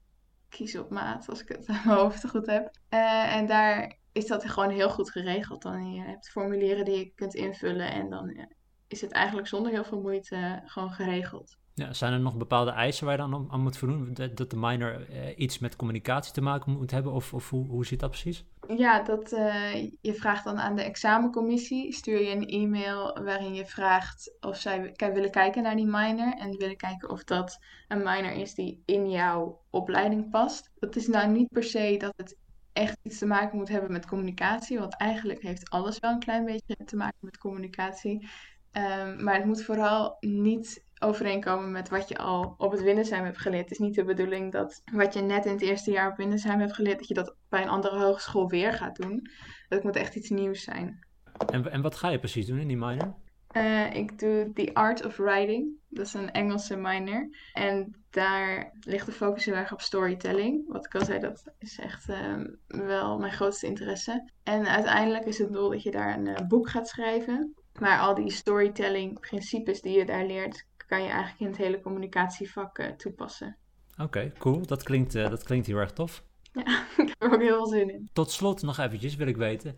kiezen 0.50 0.84
op 0.84 0.90
maat, 0.90 1.30
als 1.30 1.42
ik 1.42 1.48
het 1.48 1.68
aan 1.70 1.82
mijn 1.86 1.98
hoofd 1.98 2.30
goed 2.30 2.46
heb. 2.46 2.72
En 2.90 3.46
daar 3.46 3.98
is 4.12 4.28
dat 4.28 4.50
gewoon 4.50 4.70
heel 4.70 4.90
goed 4.90 5.12
geregeld. 5.12 5.62
Dan 5.62 5.92
je 5.92 6.02
hebt 6.02 6.30
formulieren 6.30 6.86
die 6.86 6.98
je 6.98 7.12
kunt 7.16 7.36
invullen 7.36 7.92
en 7.92 8.10
dan 8.10 8.48
is 8.88 9.02
het 9.02 9.12
eigenlijk 9.12 9.48
zonder 9.48 9.72
heel 9.72 9.84
veel 9.84 10.02
moeite 10.02 10.62
gewoon 10.66 10.92
geregeld. 10.92 11.58
Ja, 11.74 11.94
zijn 11.94 12.14
er 12.14 12.20
nog 12.20 12.38
bepaalde 12.38 12.72
eisen 12.72 13.06
waar 13.06 13.16
je 13.16 13.30
dan 13.30 13.52
aan 13.52 13.62
moet 13.62 13.78
voldoen? 13.78 14.14
Dat 14.14 14.50
de 14.50 14.58
minor 14.58 15.10
iets 15.36 15.60
met 15.60 15.76
communicatie 15.76 16.34
te 16.34 16.42
maken 16.42 16.72
moet 16.72 16.92
hebben? 16.92 17.12
Of, 17.12 17.34
of 17.34 17.50
hoe, 17.50 17.68
hoe 17.68 17.86
zit 17.86 18.00
dat 18.00 18.10
precies? 18.10 18.46
Ja, 18.76 19.02
dat, 19.02 19.32
uh, 19.32 19.74
je 20.02 20.14
vraagt 20.14 20.44
dan 20.44 20.60
aan 20.60 20.76
de 20.76 20.84
examencommissie. 20.84 21.94
Stuur 21.94 22.22
je 22.22 22.32
een 22.32 22.48
e-mail 22.48 23.24
waarin 23.24 23.54
je 23.54 23.66
vraagt 23.66 24.36
of 24.40 24.58
zij 24.58 24.94
willen 24.98 25.32
kijken 25.32 25.64
naar 25.64 25.76
die 25.76 25.86
minor. 25.86 26.34
En 26.34 26.58
willen 26.58 26.78
kijken 26.78 27.10
of 27.10 27.24
dat 27.24 27.60
een 27.88 28.04
minor 28.04 28.32
is 28.32 28.54
die 28.54 28.82
in 28.86 29.10
jouw 29.10 29.62
opleiding 29.70 30.30
past. 30.30 30.72
Dat 30.80 30.96
is 30.96 31.08
nou 31.08 31.32
niet 31.32 31.50
per 31.50 31.64
se 31.64 31.96
dat 31.98 32.14
het 32.16 32.38
echt 32.74 32.98
iets 33.04 33.18
te 33.18 33.26
maken 33.26 33.58
moet 33.58 33.70
hebben 33.70 33.92
met 33.92 34.06
communicatie. 34.06 34.80
Want 34.80 34.98
eigenlijk 34.98 35.42
heeft 35.42 35.70
alles 35.70 36.00
wel 36.00 36.12
een 36.12 36.20
klein 36.20 36.46
beetje 36.46 36.76
te 36.86 36.96
maken 36.96 37.18
met 37.20 37.38
communicatie. 37.38 38.30
Um, 38.72 39.24
maar 39.24 39.36
het 39.36 39.46
moet 39.46 39.64
vooral 39.64 40.18
niet 40.20 40.86
overeenkomen 41.00 41.72
met 41.72 41.90
wat 41.90 42.10
je 42.10 42.18
al 42.18 42.56
op 42.58 42.72
het 42.72 42.82
Windersheim 42.82 43.24
hebt 43.24 43.38
geleerd. 43.38 43.64
Het 43.64 43.72
is 43.72 43.78
niet 43.78 43.96
de 43.96 44.04
bedoeling 44.04 44.52
dat 44.52 44.82
wat 44.94 45.14
je 45.14 45.22
net 45.22 45.46
in 45.46 45.52
het 45.52 45.62
eerste 45.62 45.92
jaar 45.92 46.12
op 46.12 46.18
Windersheim 46.18 46.60
hebt 46.60 46.74
geleerd, 46.74 46.98
dat 46.98 47.08
je 47.08 47.14
dat 47.14 47.36
bij 47.50 47.62
een 47.62 47.70
andere 47.70 48.00
hogeschool 48.04 48.50
weer 48.50 48.74
gaat 48.74 48.96
doen. 48.96 49.30
Dat 49.68 49.84
moet 49.84 49.96
echt 49.96 50.16
iets 50.16 50.30
nieuws 50.30 50.64
zijn. 50.64 51.06
En, 51.52 51.72
en 51.72 51.82
wat 51.82 51.96
ga 51.96 52.10
je 52.10 52.20
precies 52.20 52.46
doen 52.46 52.60
in 52.60 52.68
die 52.68 52.78
minor? 52.78 53.16
Uh, 53.52 53.94
ik 53.94 54.20
doe 54.20 54.52
The 54.54 54.74
Art 54.74 55.06
of 55.06 55.18
Writing. 55.18 55.70
Dat 55.90 56.06
is 56.06 56.14
een 56.14 56.32
Engelse 56.32 56.76
minor. 56.76 57.30
En 57.54 58.06
daar 58.10 58.72
ligt 58.80 59.06
de 59.06 59.12
focus 59.12 59.46
heel 59.46 59.54
erg 59.54 59.74
op 59.74 59.82
storytelling. 59.82 60.68
Wat 60.68 60.86
ik 60.86 60.96
al 60.96 61.06
zei, 61.06 61.20
dat 61.20 61.54
is 61.58 61.80
echt 61.80 62.10
uh, 62.10 62.44
wel 62.68 63.20
mijn 63.20 63.34
grootste 63.34 63.68
interesse. 63.68 64.32
En 64.44 64.68
uiteindelijk 64.68 65.26
is 65.26 65.38
het 65.38 65.54
doel 65.54 65.70
dat 65.70 65.84
je 65.84 65.92
daar 65.92 66.18
een 66.18 66.26
uh, 66.26 66.36
boek 66.48 66.70
gaat 66.70 66.88
schrijven. 66.88 67.54
Maar 67.80 68.00
al 68.00 68.16
die 68.16 68.32
storytelling 68.32 69.20
principes 69.20 69.82
die 69.82 69.98
je 69.98 70.06
daar 70.06 70.26
leert, 70.26 70.67
kan 70.88 71.04
je 71.04 71.10
eigenlijk 71.10 71.40
in 71.40 71.48
het 71.48 71.58
hele 71.58 71.82
communicatievak 71.82 72.80
uh, 72.80 72.88
toepassen. 72.88 73.58
Oké, 73.98 74.32
cool. 74.38 74.66
Dat 74.66 74.84
klinkt, 74.84 75.16
uh, 75.16 75.30
dat 75.30 75.44
klinkt 75.44 75.68
heel 75.68 75.78
erg 75.78 75.94
tof. 75.94 76.24
Ja, 76.54 76.86
ik 77.04 77.08
heb 77.08 77.22
er 77.22 77.34
ook 77.34 77.42
heel 77.42 77.56
veel 77.56 77.68
zin 77.68 77.90
in. 77.90 78.10
Tot 78.14 78.32
slot 78.32 78.62
nog 78.62 78.78
eventjes 78.78 79.16
wil 79.16 79.28
ik 79.28 79.38
weten, 79.38 79.78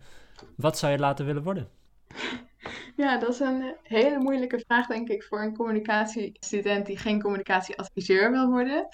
wat 0.56 0.78
zou 0.78 0.92
je 0.92 0.98
laten 0.98 1.26
willen 1.26 1.42
worden? 1.42 1.68
Ja, 2.96 3.18
dat 3.18 3.28
is 3.28 3.40
een 3.40 3.62
eh, 3.62 3.72
hele 3.82 4.18
moeilijke 4.18 4.62
vraag, 4.66 4.86
denk 4.86 5.08
ik, 5.08 5.22
voor 5.22 5.42
een 5.42 5.56
communicatiestudent 5.56 6.86
die 6.86 6.98
geen 6.98 7.22
communicatieadviseur 7.22 8.30
wil 8.30 8.48
worden. 8.48 8.88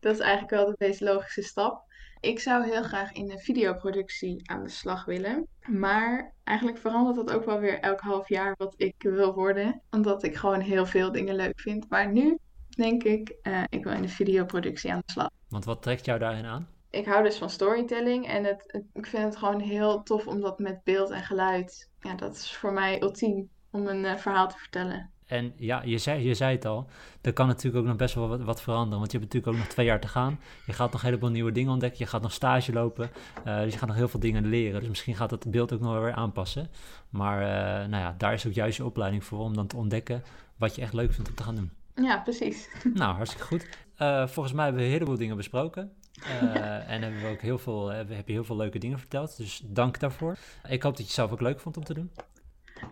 Dat 0.00 0.14
is 0.14 0.20
eigenlijk 0.20 0.50
wel 0.50 0.66
de 0.66 0.74
meest 0.78 1.00
logische 1.00 1.42
stap. 1.42 1.89
Ik 2.20 2.40
zou 2.40 2.64
heel 2.64 2.82
graag 2.82 3.12
in 3.12 3.26
de 3.26 3.38
videoproductie 3.38 4.50
aan 4.50 4.62
de 4.62 4.68
slag 4.68 5.04
willen. 5.04 5.46
Maar 5.66 6.34
eigenlijk 6.44 6.78
verandert 6.78 7.16
dat 7.16 7.32
ook 7.32 7.44
wel 7.44 7.58
weer 7.58 7.80
elk 7.80 8.00
half 8.00 8.28
jaar 8.28 8.54
wat 8.56 8.74
ik 8.76 8.94
wil 8.98 9.34
worden. 9.34 9.82
Omdat 9.90 10.22
ik 10.22 10.36
gewoon 10.36 10.60
heel 10.60 10.86
veel 10.86 11.12
dingen 11.12 11.34
leuk 11.34 11.60
vind. 11.60 11.88
Maar 11.88 12.12
nu 12.12 12.38
denk 12.68 13.02
ik, 13.02 13.36
uh, 13.42 13.62
ik 13.68 13.84
wil 13.84 13.92
in 13.92 14.02
de 14.02 14.08
videoproductie 14.08 14.92
aan 14.92 15.02
de 15.06 15.12
slag. 15.12 15.30
Want 15.48 15.64
wat 15.64 15.82
trekt 15.82 16.04
jou 16.04 16.18
daarin 16.18 16.44
aan? 16.44 16.68
Ik 16.90 17.06
hou 17.06 17.22
dus 17.22 17.36
van 17.36 17.50
storytelling 17.50 18.26
en 18.26 18.44
het, 18.44 18.82
ik 18.92 19.06
vind 19.06 19.24
het 19.24 19.36
gewoon 19.36 19.60
heel 19.60 20.02
tof 20.02 20.26
om 20.26 20.40
dat 20.40 20.58
met 20.58 20.84
beeld 20.84 21.10
en 21.10 21.22
geluid. 21.22 21.90
Ja, 22.00 22.14
dat 22.14 22.34
is 22.34 22.56
voor 22.56 22.72
mij 22.72 23.02
ultiem 23.02 23.48
om 23.70 23.86
een 23.86 24.04
uh, 24.04 24.16
verhaal 24.16 24.48
te 24.48 24.58
vertellen. 24.58 25.10
En 25.30 25.52
ja, 25.56 25.82
je 25.84 25.98
zei, 25.98 26.26
je 26.26 26.34
zei 26.34 26.54
het 26.54 26.64
al, 26.64 26.88
er 27.20 27.32
kan 27.32 27.46
natuurlijk 27.46 27.76
ook 27.82 27.88
nog 27.88 27.96
best 27.96 28.14
wel 28.14 28.28
wat, 28.28 28.40
wat, 28.40 28.62
veranderen. 28.62 28.98
Want 28.98 29.12
je 29.12 29.18
hebt 29.18 29.32
natuurlijk 29.32 29.56
ook 29.58 29.64
nog 29.64 29.72
twee 29.74 29.86
jaar 29.86 30.00
te 30.00 30.08
gaan. 30.08 30.40
Je 30.66 30.72
gaat 30.72 30.92
nog 30.92 31.02
heleboel 31.02 31.30
nieuwe 31.30 31.52
dingen 31.52 31.72
ontdekken. 31.72 31.98
Je 31.98 32.06
gaat 32.06 32.22
nog 32.22 32.32
stage 32.32 32.72
lopen. 32.72 33.10
Uh, 33.46 33.60
dus 33.60 33.72
je 33.72 33.78
gaat 33.78 33.88
nog 33.88 33.96
heel 33.96 34.08
veel 34.08 34.20
dingen 34.20 34.46
leren. 34.46 34.80
Dus 34.80 34.88
misschien 34.88 35.14
gaat 35.14 35.30
het 35.30 35.50
beeld 35.50 35.72
ook 35.72 35.80
nog 35.80 36.00
weer 36.00 36.12
aanpassen. 36.12 36.68
Maar 37.10 37.40
uh, 37.40 37.88
nou 37.88 38.02
ja, 38.02 38.14
daar 38.18 38.32
is 38.32 38.46
ook 38.46 38.52
juist 38.52 38.76
je 38.76 38.84
opleiding 38.84 39.24
voor 39.24 39.38
om 39.38 39.54
dan 39.54 39.66
te 39.66 39.76
ontdekken 39.76 40.22
wat 40.56 40.74
je 40.74 40.82
echt 40.82 40.92
leuk 40.92 41.12
vindt 41.12 41.28
om 41.28 41.36
te 41.36 41.42
gaan 41.42 41.54
doen. 41.54 41.70
Ja, 41.94 42.18
precies. 42.18 42.68
Nou, 42.94 43.14
hartstikke 43.14 43.46
goed. 43.46 43.66
Uh, 43.98 44.26
volgens 44.26 44.54
mij 44.54 44.64
hebben 44.64 44.82
we 44.82 44.88
een 44.88 44.94
heleboel 44.94 45.16
dingen 45.16 45.36
besproken. 45.36 45.92
Uh, 46.26 46.90
en 46.90 47.02
hebben 47.02 47.20
we 47.20 47.28
ook 47.28 47.40
heel 47.40 47.58
veel, 47.58 47.88
heb 47.88 48.26
je 48.26 48.32
heel 48.32 48.44
veel 48.44 48.56
leuke 48.56 48.78
dingen 48.78 48.98
verteld. 48.98 49.36
Dus 49.36 49.62
dank 49.64 50.00
daarvoor. 50.00 50.36
Ik 50.68 50.82
hoop 50.82 50.92
dat 50.92 50.98
je 50.98 51.04
het 51.04 51.12
zelf 51.12 51.32
ook 51.32 51.40
leuk 51.40 51.60
vond 51.60 51.76
om 51.76 51.84
te 51.84 51.94
doen. 51.94 52.10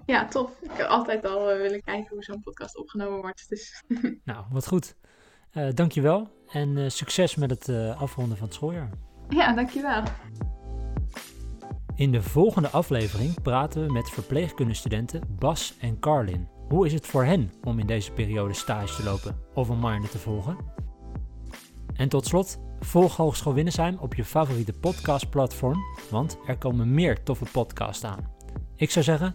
Ja, 0.06 0.26
tof. 0.26 0.50
Ik 0.60 0.70
heb 0.72 0.86
altijd 0.86 1.26
al 1.26 1.52
uh, 1.52 1.56
willen 1.56 1.82
kijken 1.82 2.14
hoe 2.14 2.24
zo'n 2.24 2.40
podcast 2.42 2.76
opgenomen 2.76 3.20
wordt. 3.20 3.48
Dus. 3.48 3.82
nou, 4.24 4.44
wat 4.50 4.66
goed. 4.66 4.94
Uh, 5.54 5.68
dankjewel 5.74 6.28
en 6.48 6.76
uh, 6.76 6.88
succes 6.88 7.34
met 7.34 7.50
het 7.50 7.68
afronden 7.96 8.36
van 8.36 8.46
het 8.46 8.54
schooljaar. 8.54 8.90
Ja, 9.28 9.52
dankjewel. 9.52 10.02
In 11.94 12.12
de 12.12 12.22
volgende 12.22 12.68
aflevering 12.68 13.42
praten 13.42 13.86
we 13.86 13.92
met 13.92 14.10
verpleegkundestudenten 14.10 15.22
Bas 15.38 15.74
en 15.80 15.98
Carlin. 15.98 16.48
Hoe 16.68 16.86
is 16.86 16.92
het 16.92 17.06
voor 17.06 17.24
hen 17.24 17.52
om 17.64 17.78
in 17.78 17.86
deze 17.86 18.12
periode 18.12 18.54
stage 18.54 18.96
te 18.96 19.04
lopen 19.04 19.40
of 19.54 19.68
een 19.68 19.78
minor 19.78 20.08
te 20.08 20.18
volgen? 20.18 20.56
En 21.94 22.08
tot 22.08 22.26
slot, 22.26 22.58
volg 22.80 23.16
Hogeschool 23.16 23.54
Winnesheim 23.54 23.96
op 24.00 24.14
je 24.14 24.24
favoriete 24.24 24.72
podcastplatform, 24.72 25.78
want 26.10 26.38
er 26.46 26.58
komen 26.58 26.94
meer 26.94 27.22
toffe 27.22 27.44
podcasts 27.52 28.04
aan. 28.04 28.32
Ik 28.76 28.90
zou 28.90 29.04
zeggen, 29.04 29.34